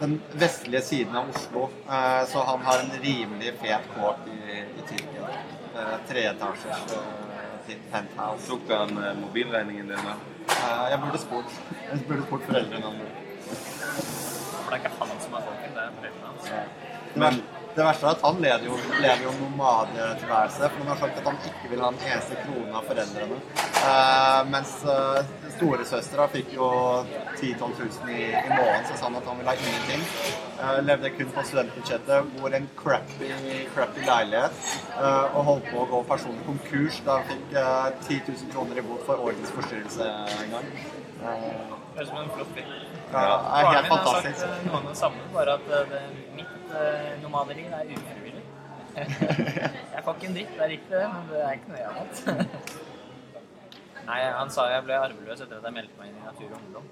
[0.00, 1.68] den vestlige siden av Oslo.
[1.88, 5.30] Uh, så han har en rimelig fet kåk i, i Tyrkia.
[5.76, 7.28] Uh, Treetasjers uh,
[7.90, 8.48] penthouse.
[8.48, 10.14] Tok han eh, mobilregningen din, da?
[10.48, 11.60] Uh, jeg burde spurt.
[11.90, 13.10] Jeg burde spurt foreldrene om det.
[13.48, 16.50] For det er ikke han som er folken, det er foreldrene hans.
[17.14, 21.00] Det, ver det verste er at han lever jo, lever jo nomadetilværelse, for han har
[21.02, 23.38] sagt at han ikke vil ha en eneste krone av foreldrene.
[23.78, 25.20] Eh, mens uh,
[25.54, 26.68] storesøstera fikk jo
[27.38, 30.06] 10 000-12 000 i, i måneden, så sa han at han ville ha ingenting.
[30.58, 33.30] Eh, levde kun på studentbudsjettet, bor i en crappy,
[33.74, 34.62] crappy leilighet
[34.98, 38.82] eh, og holdt på å gå personlig konkurs da han fikk eh, 10 000 kroner
[38.82, 40.10] i bot for ordensforstyrrelse
[40.42, 40.72] en gang.
[41.22, 42.74] Høres ut som en flott fyr.
[43.12, 44.46] ja, er helt min har sagt fantastisk.
[44.48, 46.02] eh, noe av det samme, bare at det det,
[46.40, 48.44] mitt uh, er ufrivillig.
[49.94, 51.98] jeg får ikke en dritt, det er riktig men det er ikke noe jeg har
[51.98, 52.16] hatt.
[54.08, 56.58] Nei, han sa jeg ble arveløs etter at jeg meldte meg inn i Natur og
[56.62, 56.86] Ungdom.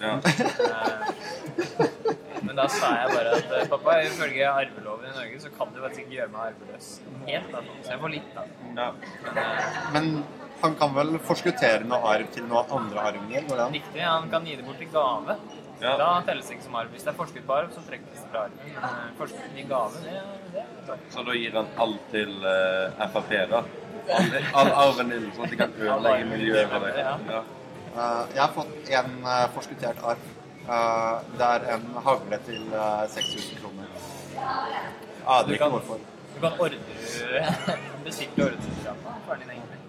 [0.00, 0.12] Ja.
[0.16, 1.88] Eh,
[2.42, 5.82] Men da sa jeg bare at eh, pappa, ifølge arveloven i Norge så kan du
[5.82, 6.88] faktisk ikke gjøre meg arveløs
[7.28, 7.50] helt.
[7.52, 7.60] Da.
[7.84, 8.46] Så jeg får litt, da.
[8.78, 8.88] ja.
[9.28, 10.08] Men eh, Men
[10.62, 13.46] han kan vel forskuttere noe arv til noen andre arvinger?
[13.76, 15.36] Riktig, han kan gi det bort i gave.
[15.82, 15.92] Ja.
[15.98, 16.90] Da telles det ikke som arv.
[16.94, 18.58] Hvis det er forskudd på arv, så trekkes det fra arven.
[18.66, 20.12] Men eh, forskudd i gave, det,
[20.54, 20.60] det
[20.94, 20.98] er.
[21.14, 23.60] Så da gir han alt til uh, Frp, da?
[24.18, 24.28] All,
[24.62, 26.94] all arven din, sånn at de kan ødelegge miljøet for deg?
[27.02, 27.42] Ja.
[27.92, 30.22] Eh, jeg har fått en uh, forskuttert arv.
[30.62, 33.86] Uh, det er en hagle til uh, 6000 kroner.
[34.38, 35.98] Aner Du ikke kan- hvorfor.
[36.32, 36.78] Du kan ordre
[38.06, 39.10] bestille ordreprogrammet.
[39.26, 39.80] Ferdig egentlig.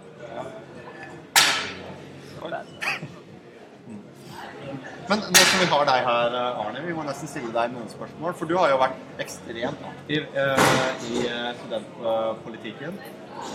[5.10, 8.36] Men nå som vi har deg her, Arne, vi må nesten stille deg noen spørsmål.
[8.40, 10.72] For du har jo vært ekstremt aktiv eh,
[11.12, 12.98] i eh, studentpolitikken.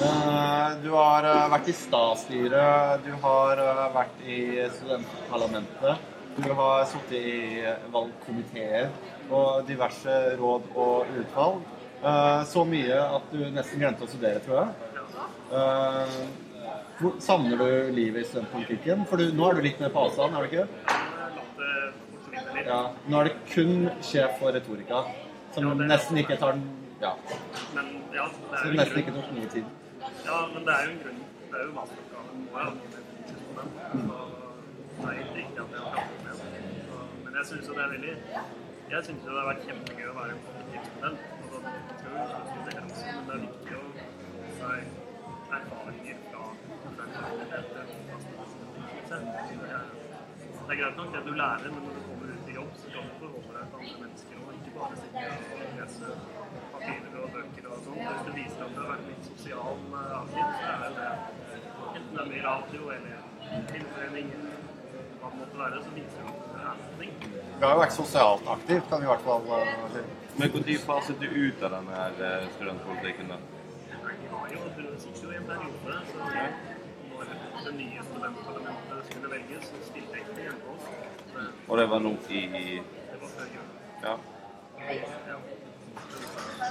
[0.04, 4.38] Eh, du har eh, vært i statsstyret, du har eh, vært i
[4.76, 6.14] studentparlamentet.
[6.38, 7.62] Du har sittet i
[7.94, 8.90] valgkomiteer
[9.34, 11.64] og diverse råd og utvalg.
[12.02, 14.70] Eh, så mye at du nesten glemte å studere, tror jeg.
[15.48, 16.06] Eh,
[17.24, 19.06] savner du livet i studentpolitikken?
[19.08, 20.66] For du, nå er du litt mer på avstand, er du ikke?
[20.88, 22.27] Latt det forsvinne litt.
[22.66, 24.98] Ja, nå er det kun sjef for retorika,
[25.54, 26.64] som Ja, det- nesten ikke tar den
[27.00, 27.12] Ja,
[27.74, 29.64] Men ja, det er som nesten ikke tok mye tid.
[30.26, 31.20] Ja, men det er jo en grunn.
[31.50, 32.58] Det er jo masteroppgaven nå.
[32.58, 33.68] den.
[33.98, 36.48] Så det er helt riktig at jeg har pratet med den.
[37.24, 38.14] Men jeg syns jo det er veldig
[38.90, 40.42] Jeg syns jo det har vært kjempegøy å være en Og
[40.86, 41.18] student.
[42.00, 43.84] tror jeg også, men det er viktig å
[44.58, 44.68] få
[45.58, 46.42] erfaringer fra
[49.08, 51.84] det er greit nok det du lærer, men
[53.04, 55.24] du skal du forholde deg til andre mennesker og ikke bare sitte
[55.56, 56.12] og lese
[56.72, 57.98] papirer og bøker og sånn.
[58.08, 61.10] Hvis du viser at du har vært litt sosial eh, aktiv, så er det
[61.88, 63.26] enten det er med radio eller
[63.72, 64.56] filmforening eller
[65.18, 67.44] hva det måtte være, så viser du at det er noe.
[67.58, 70.04] Vi har jo vært sosialt aktiv, kan vi i hvert fall eh, si.
[70.38, 73.32] Men når faset du ut av denne her eh, studentpolitikken?
[73.32, 73.38] da?
[73.88, 79.32] Vi har jo du sitter jo i en periode, så når det nye studentparlamentet skulle
[79.32, 81.24] velges, så stilte jeg ikke til hjemme hos oss.
[81.34, 82.80] Det, Og det var nå i.
[84.02, 84.16] Ja.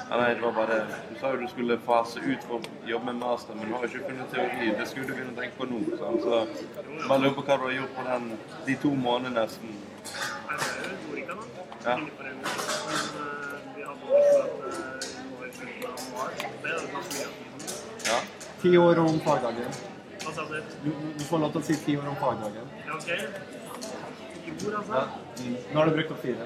[0.10, 0.18] Ja.
[0.18, 0.76] Nei, det var bare
[1.10, 3.84] Du sa jo du skulle fase ut for å jobbe med master, men du har
[3.84, 4.70] jo ikke funnet teori.
[4.80, 5.82] Det skulle du begynne å tenke på nå.
[6.00, 6.22] Sant?
[6.24, 8.32] Så bare lurer på hva du har gjort på den,
[8.70, 9.70] de to månedene nesten.
[11.84, 12.00] Ja.
[18.08, 18.20] Ja.
[18.62, 19.78] Ti år om fagdagen.
[20.84, 20.92] Du?
[21.18, 22.74] Du, får lov til å si ti år om fagdagen.
[22.88, 23.57] Ja, ok.
[24.48, 25.04] I altså.
[25.74, 26.46] Nå har du brukt opp fire.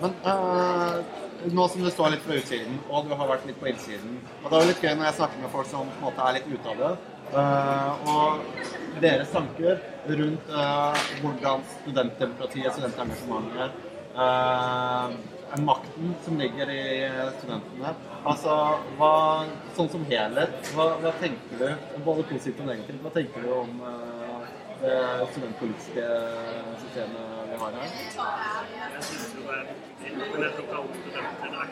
[0.00, 0.94] Men eh,
[1.52, 4.50] nå som du står litt fra utsiden, og du har vært litt på innsiden Og
[4.50, 6.36] det er jo litt gøy når jeg snakker med folk som på en måte er
[6.38, 6.92] litt ute av det.
[7.40, 9.82] eh, og deres tanker
[10.20, 13.82] rundt eh, hvordan studentdemokratiet, studentengasjementet,
[14.18, 15.12] uh,
[15.56, 17.94] makten som ligger i studentene
[18.28, 18.54] Altså,
[18.98, 19.12] hva,
[19.76, 21.68] sånn som helhet, hva, hva tenker du,
[22.04, 24.42] både positivt og negativt, hva tenker du om uh,
[24.82, 24.96] det
[25.30, 26.08] studentpolitiske
[26.82, 27.94] systemet vi har her?
[28.96, 31.68] Jeg synes jo det er viktig, men jeg tror ikke alle studenter er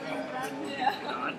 [1.02, 1.36] klar.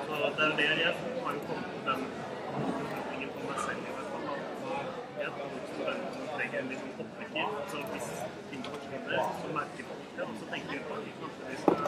[0.07, 2.01] Så det er det jeg har jo kommet til den
[2.79, 3.81] beslutningen på meg selv
[5.21, 7.47] Jeg tror studenter som trenger en liten oppvekker.
[7.71, 8.09] Så hvis
[8.51, 10.25] ting forsvinner, så merker folk det.
[10.41, 11.13] Så tenker vi på at vi
[11.63, 11.87] skal, ha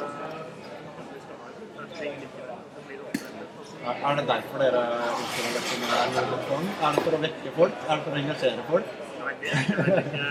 [1.80, 2.58] en likevel.
[2.74, 3.39] Det blir opprettet.
[3.80, 4.84] Er det derfor dere å
[5.20, 5.88] vekke med
[6.46, 6.66] tvang?
[6.70, 7.76] Er det for å vekke folk?
[7.86, 8.86] Er det for å engasjere folk?
[9.20, 9.58] Nei, det er
[10.02, 10.24] ikke.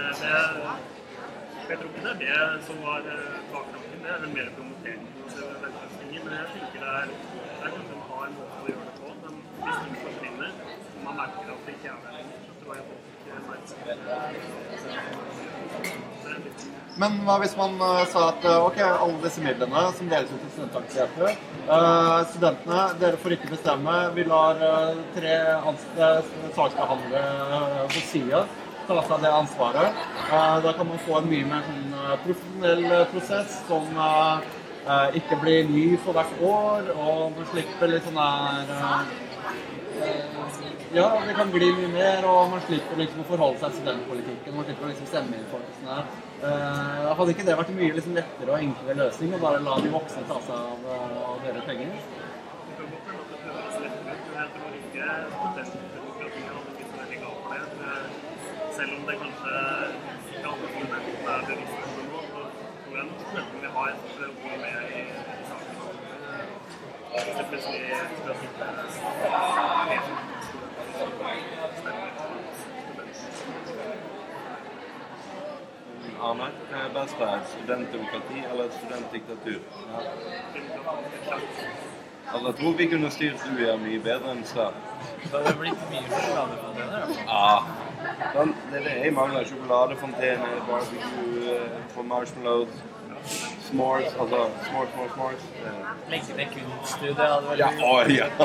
[1.70, 3.98] Jeg tror ikke det er det som var eh, baktanken.
[4.04, 6.22] Det er vel mer promotering av det velferdstinget.
[6.26, 9.08] Men jeg tenker det er, det er kanskje en hard måte å gjøre det på.
[9.24, 9.34] Men
[9.64, 10.50] hvis ting forsvinner,
[10.96, 13.04] og man merker at det ikke er der lenger, så tror jeg folk
[13.50, 13.86] merker
[15.20, 15.28] det.
[16.98, 20.42] Men hva hvis man uh, sa at eh, ok, alle disse midlene som deles ut
[20.44, 21.36] til studentaktiviteter
[21.70, 23.98] uh, Studentene, dere får ikke bestemme.
[24.16, 28.44] Vi lar uh, tre eh, saksbehandlere på sida
[28.90, 29.98] ta seg det ansvaret.
[30.66, 31.92] Da kan man få en mye mer sånn,
[32.24, 33.86] profesjonell prosess som
[35.14, 39.12] ikke blir ny for hvert år, og man slipper litt sånn der
[40.98, 44.58] ja, det kan bli mye mer, og man slipper liksom å forholde seg til studentpolitikken.
[44.58, 46.28] Man slipper å liksom stemme inn folk og sånn her.
[46.40, 49.74] Eh, hadde ikke det vært en mye liksom lettere og enklere løsning å bare la
[49.84, 51.90] de voksne ta seg av, eh, av deres penger?
[58.78, 59.54] Selv om det kanskje
[60.32, 60.84] ikke alle som
[61.34, 62.44] er bevisste på det nå, så
[62.86, 65.04] tror jeg nok vi har ha et ord med i
[65.50, 65.76] saken.
[67.12, 67.82] Hvis det plutselig
[68.24, 68.88] skal sitte flere
[70.48, 72.80] studenter som stemmer for studenter.
[76.30, 77.39] Arne, hva er best her?
[77.53, 79.61] Studentdemokrati eller studentdiktatur?
[82.34, 84.75] Altså, jeg tror vi kunne styrt UiA mye bedre enn Stad.
[85.23, 87.15] Det hadde blitt mye sjokoladefontener.
[87.25, 87.55] Ja.
[88.36, 89.47] Sånn, det er det jeg mangler.
[89.49, 92.77] Sjokoladefontene, barbecue, eh, for marshmallows,
[93.65, 95.49] s'mores, altså s'mores, s'mores, s'mores.
[95.63, 98.30] Eh, Legge ned kunststudiet hadde vært Ja, å, ja.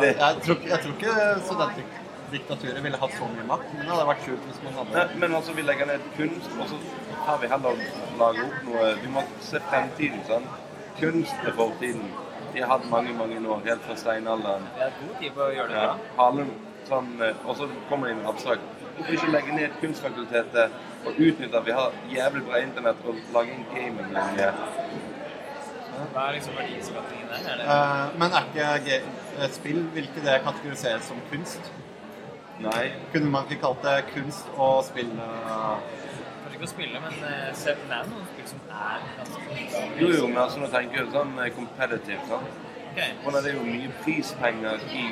[0.00, 1.84] Jeg, jeg, tror, ikke- jeg tror ikke
[2.30, 5.18] studentdiktaturet ville hatt så mye makt, men det hadde vært kult hvis man hadde Nei,
[5.22, 6.78] men altså, vi legger ned kunst, og så
[7.26, 7.80] har vi heller
[8.20, 10.46] laget opp noe Vi må se fremtiden, sånn.
[11.00, 12.10] Kunst er fortiden.
[12.54, 14.66] De har hatt mange, mange år, helt fra steinalderen.
[14.76, 16.46] Det er god tid på å gjøre det Ja, bra.
[16.90, 18.64] Sånn, eh, og så kommer det inn abstrakt.
[18.96, 20.72] Hvorfor ikke legge ned kunstfakultetet
[21.06, 24.10] og utnytte at vi har jævlig bra internett og lage inn gaming?
[26.10, 27.52] Hva er liksom verdiskapingen der?
[27.52, 28.44] Er det Eh, Men er
[28.80, 31.70] ikke spill Vil ikke det kategoriseres som kunst?
[32.60, 32.90] Nei.
[33.12, 35.84] Kunne man ikke kalt det kunst og spill eh,
[36.40, 39.60] Kanskje ikke å spille, men eh, se, det er noen spill som er ganske
[40.02, 42.66] Jo, jo, men altså, nå tenker jeg sånn eh, competitive, sant.
[42.90, 43.14] Okay.
[43.22, 45.06] Og det er jo mye prispenger i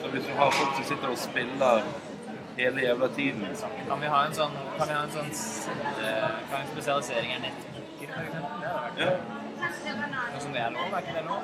[0.00, 1.86] Så hvis du har folk som sitter og spiller
[2.56, 3.46] hele jævla tiden
[3.88, 7.46] Kan vi ha en sånn, kan vi ha en sånn eh, kan vi spesialisering av
[7.46, 8.58] nettbooker, for eksempel?
[8.64, 9.14] Det hadde vært ja.
[10.32, 11.42] noe som det er lov, er ikke det lov?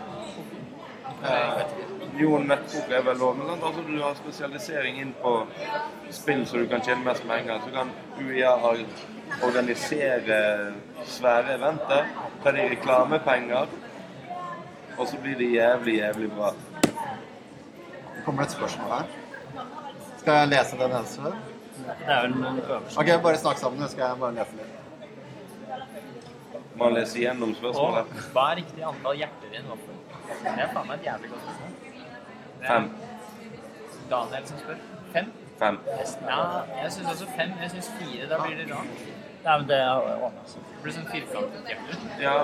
[1.21, 3.63] Eh, Jo, nettbok er vel lov, men sant?
[3.65, 5.33] Altså, du har spesialisering inn på
[6.11, 7.61] spill så du kan tjene mest penger.
[7.65, 8.87] Så kan UiA or-
[9.47, 10.41] organisere
[11.07, 12.07] svære eventer,
[12.43, 13.67] ta de reklamepenger,
[14.99, 16.51] og så blir det jævlig, jævlig bra.
[18.25, 19.05] Kommer et spørsmål her?
[20.19, 21.23] Skal jeg lese den eneste?
[21.23, 22.99] Det er vel øverste.
[23.01, 24.77] Ok, bare snakk sammen, så skal jeg bare lese litt.
[26.77, 28.07] Man leser gjennom Og spørsmålet.
[28.35, 29.97] hva er riktig antall hjerter i en vaffel?
[30.45, 31.73] Det er faen meg et jævlig godt spørsmål.
[32.67, 32.91] Fem.
[34.11, 34.81] Daniel som spør.
[35.13, 35.31] Fem?
[35.61, 35.79] Fem.
[36.27, 36.41] Ja,
[36.83, 37.53] jeg syns også fem.
[37.63, 38.29] Jeg syns fire.
[38.31, 39.01] Da blir det rart.
[39.45, 40.65] Nei, men det er ordnet seg.
[40.75, 41.99] Det blir sånn firkantet hjerte.
[42.21, 42.35] Ja.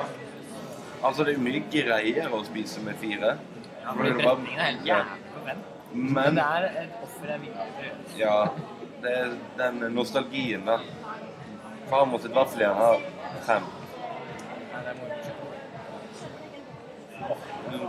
[1.05, 3.35] Altså, det er jo mye greier å spise med fire.
[3.83, 5.65] Ja, men bretningen er helt jævlig på fem.
[5.93, 7.67] Men Men det er et offer jeg vil ha.
[8.19, 8.39] ja,
[9.03, 10.79] det er den nostalgien, da.
[11.91, 13.05] Farmor sitt vaffeljern har
[13.47, 13.69] fem.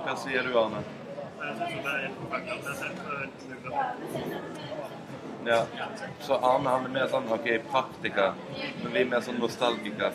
[0.06, 0.84] Hva sier du, Arne?
[1.38, 2.76] Jeg synes det er helt forferdelig at jeg
[3.24, 3.66] helt snudd.
[5.48, 5.62] Ja.
[6.20, 8.34] Så Arne han er mer sånn OK, praktiker,
[8.82, 10.12] men vi er mer sånn nostalgiker.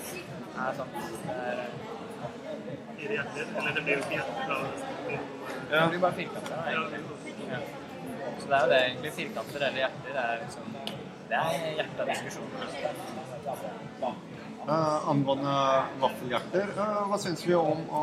[0.53, 0.99] Er sant.
[1.27, 1.63] Det er,
[3.13, 3.47] hjerter.
[3.59, 4.71] Eller det blir jo ikke hjerter fra det.
[5.73, 5.87] Ja.
[5.89, 6.57] blir bare firkanter.
[6.73, 7.01] egentlig.
[7.53, 7.59] Ja.
[8.41, 9.13] Så det er jo det, egentlig.
[9.21, 10.11] Firkanter eller hjerter.
[10.13, 10.67] Det er liksom
[11.33, 11.49] Det er
[11.79, 12.57] hjertet av diskusjonen.
[14.69, 15.53] Eh, angående
[16.01, 18.03] vaffelhjerter, Uh, hva syns vi om å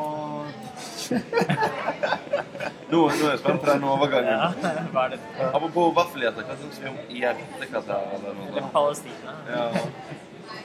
[2.89, 4.33] Nå, er jeg spent på den overgangen.
[4.33, 4.49] Ja,
[4.91, 5.19] hva er det?
[5.47, 8.73] Apropos vaffelhjerter, hva syns vi om hjertekasser eller noe sånt?
[8.73, 9.37] Palestina.
[9.47, 9.63] Ja.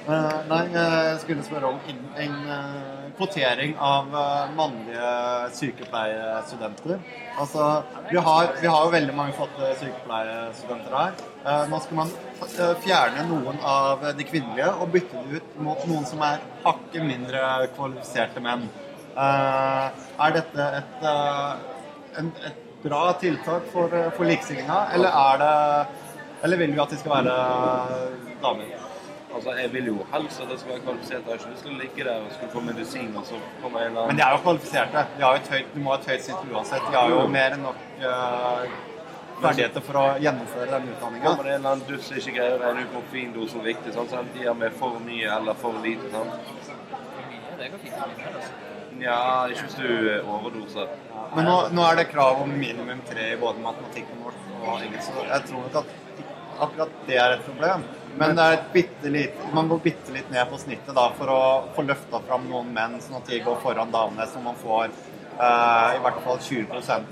[0.04, 5.12] Uh, Nei, jeg skulle spørre om en, en uh, kvotering av uh, mannlige
[5.60, 6.98] sykepleierstudenter.
[7.38, 7.68] Altså,
[8.10, 11.16] vi har, vi har jo veldig mange flotte sykepleierstudenter her.
[11.44, 12.12] Eh, Nå skal man
[12.84, 17.68] fjerne noen av de kvinnelige og bytte det ut mot noen som er hakket mindre
[17.76, 18.68] kvalifiserte menn.
[19.14, 19.88] Eh,
[20.24, 25.86] Er dette et, eh, et bra tiltak for, eh, for likestillinga, eller er
[26.44, 27.34] Eller vil vi at de skal være
[28.42, 28.64] damer?
[29.34, 31.22] Altså, jeg vil jo helst at det skal være kvalifisert.
[31.24, 33.80] Jeg har ikke lyst til å ligge der og skulle få medisin, og så komme
[33.80, 35.06] en eller Men de er jo kvalifiserte.
[35.16, 36.82] De, har jo et høyt, de må ha et høyt snitt uansett.
[36.90, 38.68] De har jo mer enn nok eh,
[39.42, 41.32] ferdigheter for å gjennomføre den utdanninga.
[41.36, 44.08] men det en eller annen duss som ikke greier å regne ut morfindosen riktig, sånn,
[44.10, 46.10] så enten de har med for mye eller for lite.
[46.12, 46.54] sant?
[47.58, 47.94] Det går fint.
[47.94, 48.52] det, Altså.
[48.94, 49.18] Nja,
[49.50, 49.90] ikke hvis du
[50.22, 50.88] overdoser.
[51.34, 54.82] Men nå, nå er det krav om minimum tre i både matematikk og norsk og
[54.86, 55.08] engelsk.
[55.10, 55.94] Så jeg tror nok at
[56.66, 57.84] akkurat det er et problem.
[58.18, 61.32] Men det er et bitte lite, man går bitte litt ned på snittet da, for
[61.34, 61.40] å
[61.74, 64.92] få løfta fram noen menn, sånn at de går foran damene, så man får
[65.34, 66.66] i hvert fall 20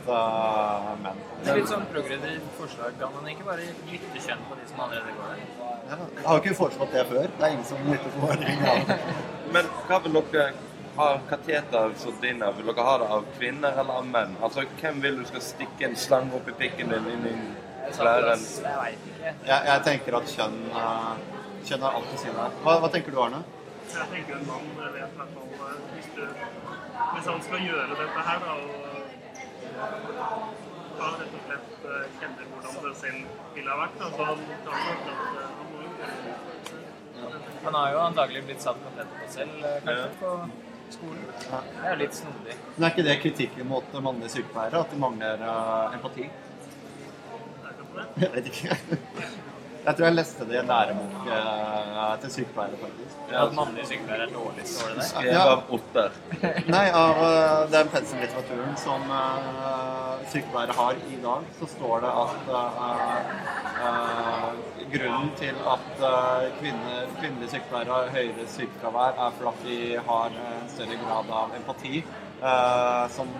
[0.06, 1.22] uh, menn.
[1.42, 2.98] Det er litt sånn progressivt forslag.
[3.00, 5.40] Kan man ikke bare lytte kjønn på de som allerede går der?
[5.90, 7.26] Ja, Jeg har ikke foreslått det før.
[7.38, 9.00] Det er ingen som lytter på ja.
[9.54, 10.52] Men hva vil dere
[10.96, 12.44] ha kateter satt inn?
[12.58, 14.36] Vil dere ha det av kvinner eller av menn?
[14.44, 17.36] Altså, hvem vil du skal stikke en slange opp i pikken din inn i
[17.96, 18.46] klæren?
[18.62, 18.96] Jeg.
[19.48, 21.10] Jeg, tenker at kjønn, eh,
[21.68, 22.56] kjønn har alt å si der.
[22.62, 23.42] Hva, hva tenker du, Arne?
[23.92, 25.32] Jeg tenker en mann vet i hvert fall
[25.68, 26.22] eh, hvis, du,
[27.14, 28.92] hvis han skal gjøre dette her, da, og
[30.98, 33.20] da rett og slett eh, kjenner hvordan det selv
[33.56, 36.34] ville ha vært, da, så han kan sagt at eh, han må jo gjøre det.
[37.62, 40.30] Han har jo antagelig blitt satt kateter på selv, eh, kanskje, på
[40.96, 41.28] skolen.
[41.28, 42.56] Det er jo litt snodig.
[42.74, 44.82] Men er ikke det kritikken mot mannlige sykepleiere?
[44.82, 46.28] At de mangler uh, empati?
[47.62, 48.06] Er det ikke det?
[48.24, 49.42] Jeg vet ikke.
[49.82, 53.16] Jeg tror jeg leste det i en lærebok eh, til sykepleiere, faktisk.
[53.32, 55.08] Ja, At mannlige sykepleiere er dårlig, står det der.
[55.08, 55.46] Skrevet Ja.
[55.52, 56.18] av Otter.
[56.76, 62.52] Nei, av uh, den pensumlitteraturen som uh, sykepleiere har i dag, så står det at
[62.52, 63.18] uh,
[63.82, 64.48] eh,
[64.94, 65.92] grunnen til at
[66.60, 69.78] kvinner, kvinnelige sykepleiere har høyere sykefravær, er for at de
[70.08, 72.04] har en større grad av empati,
[72.38, 73.30] eh, som,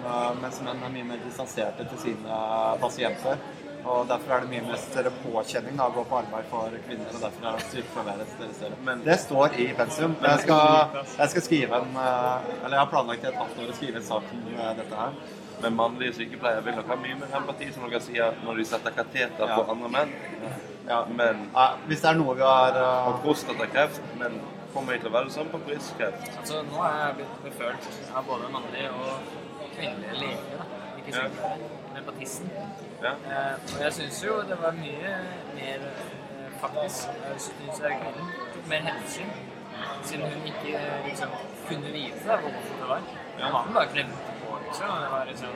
[0.43, 2.40] mens menn er mye mer distanserte til sine
[2.82, 3.38] pasienter.
[3.85, 7.09] Og Derfor er det mye mer større påkjenning da, å gå på arbeid for kvinner,
[7.14, 8.55] og derfor er sykefraværet større.
[8.55, 8.76] større.
[8.85, 10.16] Men- det står i pensum.
[10.22, 13.72] Jeg skal, jeg skal skrive en eh, Eller jeg har planlagt i et halvt år
[13.72, 15.12] å skrive en sak om eh, dette her.
[15.62, 18.91] Men mannlige sykepleiere vil nok ha mye mer empati, som dere sier, når de setter
[18.91, 19.57] kateter Ja.
[19.57, 20.12] på andre menn.
[20.89, 21.05] Ja.
[21.07, 24.41] Men ja, hvis det er noe vi har Og eh, prostatakreft, men
[24.74, 26.30] kommer vi til å være det samme på brystkreft.
[26.39, 30.64] Altså, nå er jeg blitt befølt av både mannlige og kvinnelige leger, da.
[30.99, 31.82] ikke Ja.
[31.95, 32.01] Sykepleiere.
[32.01, 32.51] Nepotisten.
[33.03, 33.11] Ja.
[33.11, 35.11] Eh, og jeg syns jo det var mye
[35.57, 39.30] mer eh, faktisk Jeg syns kvinnen tok mer hensyn,
[40.05, 41.30] siden hun ikke eh, liksom
[41.68, 43.01] kunne vite hvor vondt det var.
[43.38, 43.51] Ja.
[43.53, 44.86] Mannen bare klemte på, liksom.
[45.03, 45.53] Det var liksom,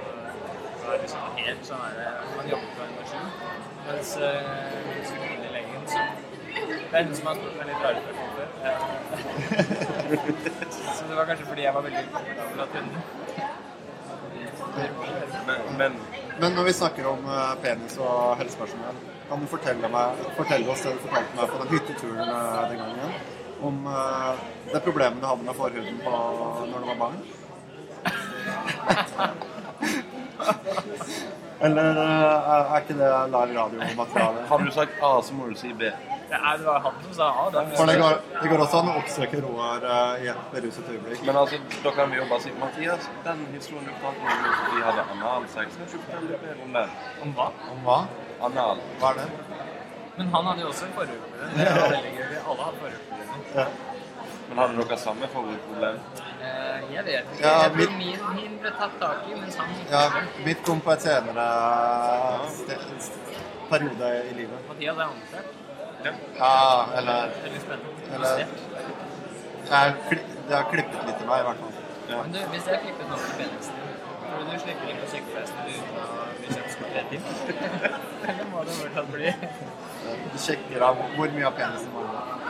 [0.80, 1.94] det var liksom helt sånn her
[2.36, 3.26] Man jobbet på en maskin.
[3.86, 4.22] Mens eh,
[4.86, 6.00] den kvinnelige legen så
[6.56, 8.48] Det er hun som har spurt meg litt rare spørsmål før.
[8.66, 8.80] Eh,
[10.96, 12.88] Så det var kanskje fordi jeg var veldig komfortabel at hun
[15.46, 15.92] Men, men
[16.40, 20.82] Men når vi snakker om eh, penis og helsepersonell, kan du fortelle, meg, fortelle oss
[20.84, 23.10] det du fortalte meg på den hytteturen eh, den gangen?
[23.70, 24.32] Om eh,
[24.74, 26.12] det problemet du hadde med forhuden på,
[26.72, 27.20] når du var barn?
[31.60, 34.44] Eller eh, er er ikke det live radiomateriale?
[34.48, 35.90] har du sagt A, så må du si B.
[36.28, 37.44] Det er det var han som sa A.
[37.76, 41.24] For det går, det går også an å oppsøke Roar eh, i et beruset øyeblikk.
[41.24, 44.70] Men altså, da kan vi jo bare si Mathias, den historien du fortalte om at
[44.74, 46.96] vi hadde analsex, kan du fortelle litt mer om den?
[47.24, 47.50] Om hva?
[47.72, 48.00] Om hva?
[48.50, 48.84] Anal.
[49.00, 49.28] Hva er det?
[50.16, 51.56] Men han hadde jo også forhudproblem.
[51.56, 52.40] Det var veldig gøy.
[52.42, 53.46] Alle har forhudproblem.
[53.56, 53.95] Ja.
[54.48, 55.96] Men hadde dere samme forhudproblem?
[56.40, 57.42] Uh, jeg vet ikke.
[57.42, 60.62] Ja, jeg tror mitt- min, min ble tatt tak i, mens han ikke ja, mitt
[60.68, 61.46] kom på et senere
[63.70, 64.58] periode i livet.
[64.70, 65.48] Og de hadde anført.
[66.04, 66.12] Ja.
[66.38, 67.90] Ja, eller Veldig spennende.
[68.14, 68.38] Eller-
[69.70, 69.94] jeg,
[70.48, 71.72] Det har klippet litt i meg, i hvert fall.
[72.08, 72.22] Ja.
[72.22, 73.74] Men du, hvis jeg klippet noe i penisen
[74.36, 76.06] tror du du slipper inn på sykefesten uten å
[76.38, 77.24] bli tre inn?
[78.30, 79.32] Eller må det fortsatt bli
[80.32, 82.45] Du sjekker av hvor mye av penisen man har.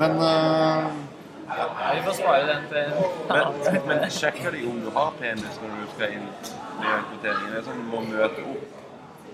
[0.00, 2.94] Men ja, Vi får spare den til
[3.28, 7.46] Men, men sjekker de om du har penis når du skal inn i en kvotering?
[7.52, 8.80] Det er sånn du må møte opp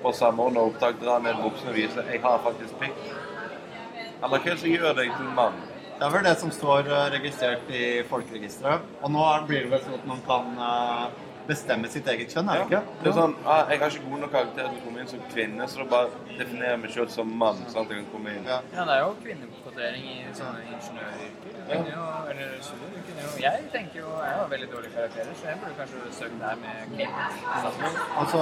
[0.02, 3.08] på samordna opptak, dra ned buksene og vise 'jeg har faktisk pikk'.
[4.22, 5.58] Eller hva det som gjør deg til mann?
[5.98, 8.84] det er vel det som står øh, registrert i folkeregisteret.
[9.02, 11.06] Og nå blir det vel sånn at man kan øh,
[11.48, 12.82] bestemme sitt eget kjønn, er det ikke?
[13.02, 15.24] Det er sånn, ah, Jeg har ikke god nok karakter til å komme inn som
[15.32, 17.64] kvinne, så da bare definerer jeg meg selv som mann.
[17.72, 18.46] sånn at jeg kan komme inn.
[18.46, 18.60] Ja.
[18.76, 19.10] Ja, det er jo
[19.78, 21.54] kvinnekvotering i sånne ingeniøryrker.
[21.68, 22.04] Ja.
[22.30, 26.40] eller jo Jeg tenker jo Jeg har veldig dårlige karakterer, så jeg burde kanskje søkt
[26.40, 27.26] der med kvinne.
[28.20, 28.38] Altså,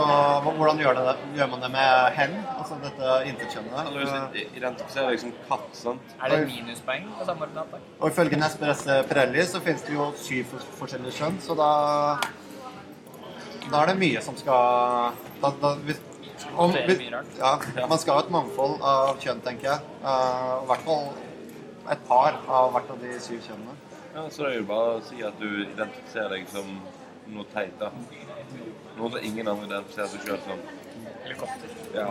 [0.56, 2.36] hvordan gjør, det, gjør man det med hen?
[2.58, 3.78] Altså dette interkjønnet?
[3.86, 6.16] Eller identifiserer deg som katt, sant?
[6.22, 7.86] Er det minuspoeng på samordnet opptak?
[8.00, 11.70] Og ifølge Nespresse Pirelli så finnes det jo syv forskjellige kjønn, så da
[13.66, 15.98] Da er det mye som skal da, da, hvis,
[16.54, 17.00] om, hvis,
[17.38, 19.80] ja, Man skal ha et mangfold av kjønn, tenker jeg.
[20.04, 21.08] Uh, I hvert fall
[21.92, 23.76] et par av hvert av de syv kjønnene.
[24.14, 26.70] Ja, Så det er jo bare å si at du identifiserer deg som
[27.34, 27.90] noe teit, da.
[28.96, 30.62] Noe som ingen andre identifiserer seg selv som.
[31.26, 31.74] Helikopter.
[31.94, 32.08] Ja.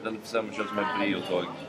[0.00, 1.64] Identifiserer meg selv som et briotog.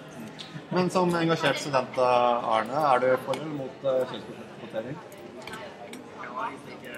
[0.72, 4.98] Men som engasjert student, eh, Arne, er du for eller mot uh, kjønnskvotering?
[5.46, 6.96] Jeg har egentlig ikke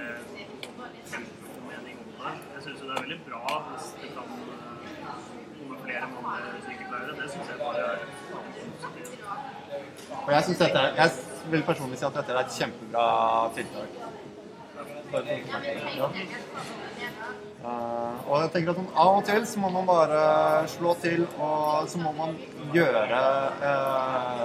[1.12, 2.32] kjempemening om det.
[2.56, 3.20] Jeg syns det er veldig
[10.28, 11.12] Og jeg, synes dette, jeg
[11.52, 13.04] vil personlig si at dette er et kjempebra
[13.56, 13.94] tiltak.
[15.08, 15.30] For.
[15.96, 16.10] Ja.
[17.68, 20.20] Eh, og jeg tenker at Av og til så må man bare
[20.68, 22.36] slå til, og så må man
[22.76, 23.22] gjøre
[23.70, 24.44] eh,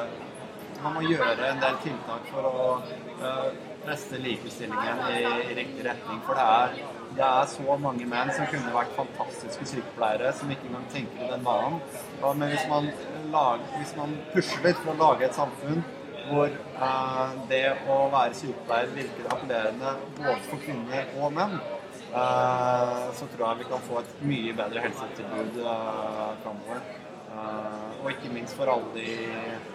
[0.84, 3.50] Man må gjøre en del tiltak for å eh,
[3.82, 5.20] presse likestillingen i,
[5.50, 6.22] i riktig retning.
[6.26, 10.68] For det er, det er så mange menn som kunne vært fantastiske sykepleiere, som ikke
[10.70, 11.80] engang tenker i den banen.
[12.22, 12.88] Men hvis man,
[13.34, 15.84] lager, hvis man pusher litt for å lage et samfunn
[16.28, 21.56] hvor eh, det å være sykepleier virker appellerende både for kvinner og menn,
[22.12, 26.84] eh, så tror jeg vi kan få et mye bedre helsetilbud eh, framover.
[28.02, 29.72] og ikke minst for alle de eh,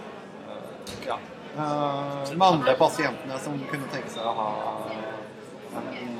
[1.07, 1.19] ja,
[1.57, 4.49] eh, mannlige pasientene som kunne tenke seg å ha
[5.91, 6.16] en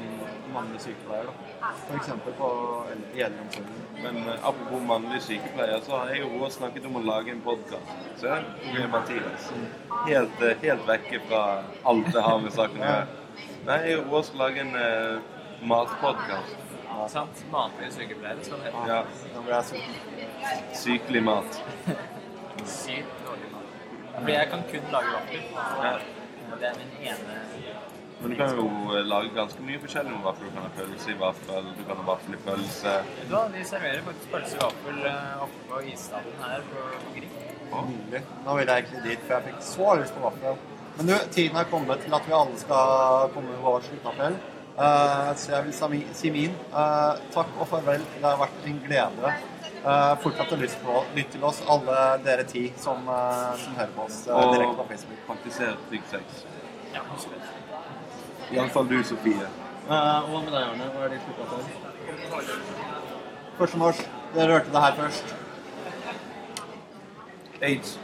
[0.58, 1.72] mannlig sykepleier, da.
[1.88, 2.10] F.eks.
[2.38, 2.50] på
[3.16, 3.82] i eldreomsorgen.
[4.04, 7.42] Men uh, apropos mannlig sykepleier, så har jeg og Roar snakket om å lage en
[7.46, 8.24] podkast.
[8.92, 9.50] Mathias.
[10.08, 11.44] Helt, uh, helt vekke fra
[11.92, 13.26] alt det har med saken å gjøre.
[13.68, 15.36] Nei, jeg og Roar skal lage en uh,
[15.74, 16.64] matpodkast.
[17.14, 17.44] Sant?
[17.54, 18.86] Mannlige sykepleier, skal det hete.
[18.90, 19.02] Ja,
[19.36, 20.72] Da ble jeg sulten.
[20.82, 21.60] sykelig mat.
[22.66, 23.76] Sykt dårlig mat.
[24.16, 25.14] Fordi jeg kan kun lage
[25.54, 26.08] vafler.
[26.58, 27.38] Det er min ene
[28.22, 30.50] Men du kan jo eh, lage ganske mye forskjellig med vaffel.
[30.50, 32.96] Du kan ha pølse i vaffel, du kan ha vaffel i pølse.
[33.18, 36.86] Vet du hva, de serverer faktisk pølse i vaffel eh, oppe på isstaden her på,
[37.06, 37.38] på Grieg.
[37.68, 38.22] Nydelig.
[38.46, 40.62] Nå vil jeg egentlig dit, for jeg fikk så lyst på vaffel.
[40.98, 44.40] Men du, tiden er kommet til at vi alle skal komme med vår sluttappell.
[44.78, 46.58] Uh, så jeg vil si min.
[46.72, 48.02] Uh, takk og farvel.
[48.18, 49.36] Det har vært en glede.
[49.88, 53.94] Uh, fortsatt har lyst på, lytte til oss, alle dere ti som, eh, som hører
[53.96, 55.22] på oss uh, direkte på Facebook.
[55.22, 56.44] Og praktisere trygg sex.
[56.96, 57.57] Ja, det.
[58.52, 59.48] Iallfall du, Sofie.
[59.88, 60.88] Hva og med deg, Arne.
[60.94, 61.64] Hva er ditt sluttappell?
[63.68, 63.78] 1.
[63.82, 64.02] mars.
[64.36, 65.36] Dere hørte det her først.
[67.62, 67.98] Aids.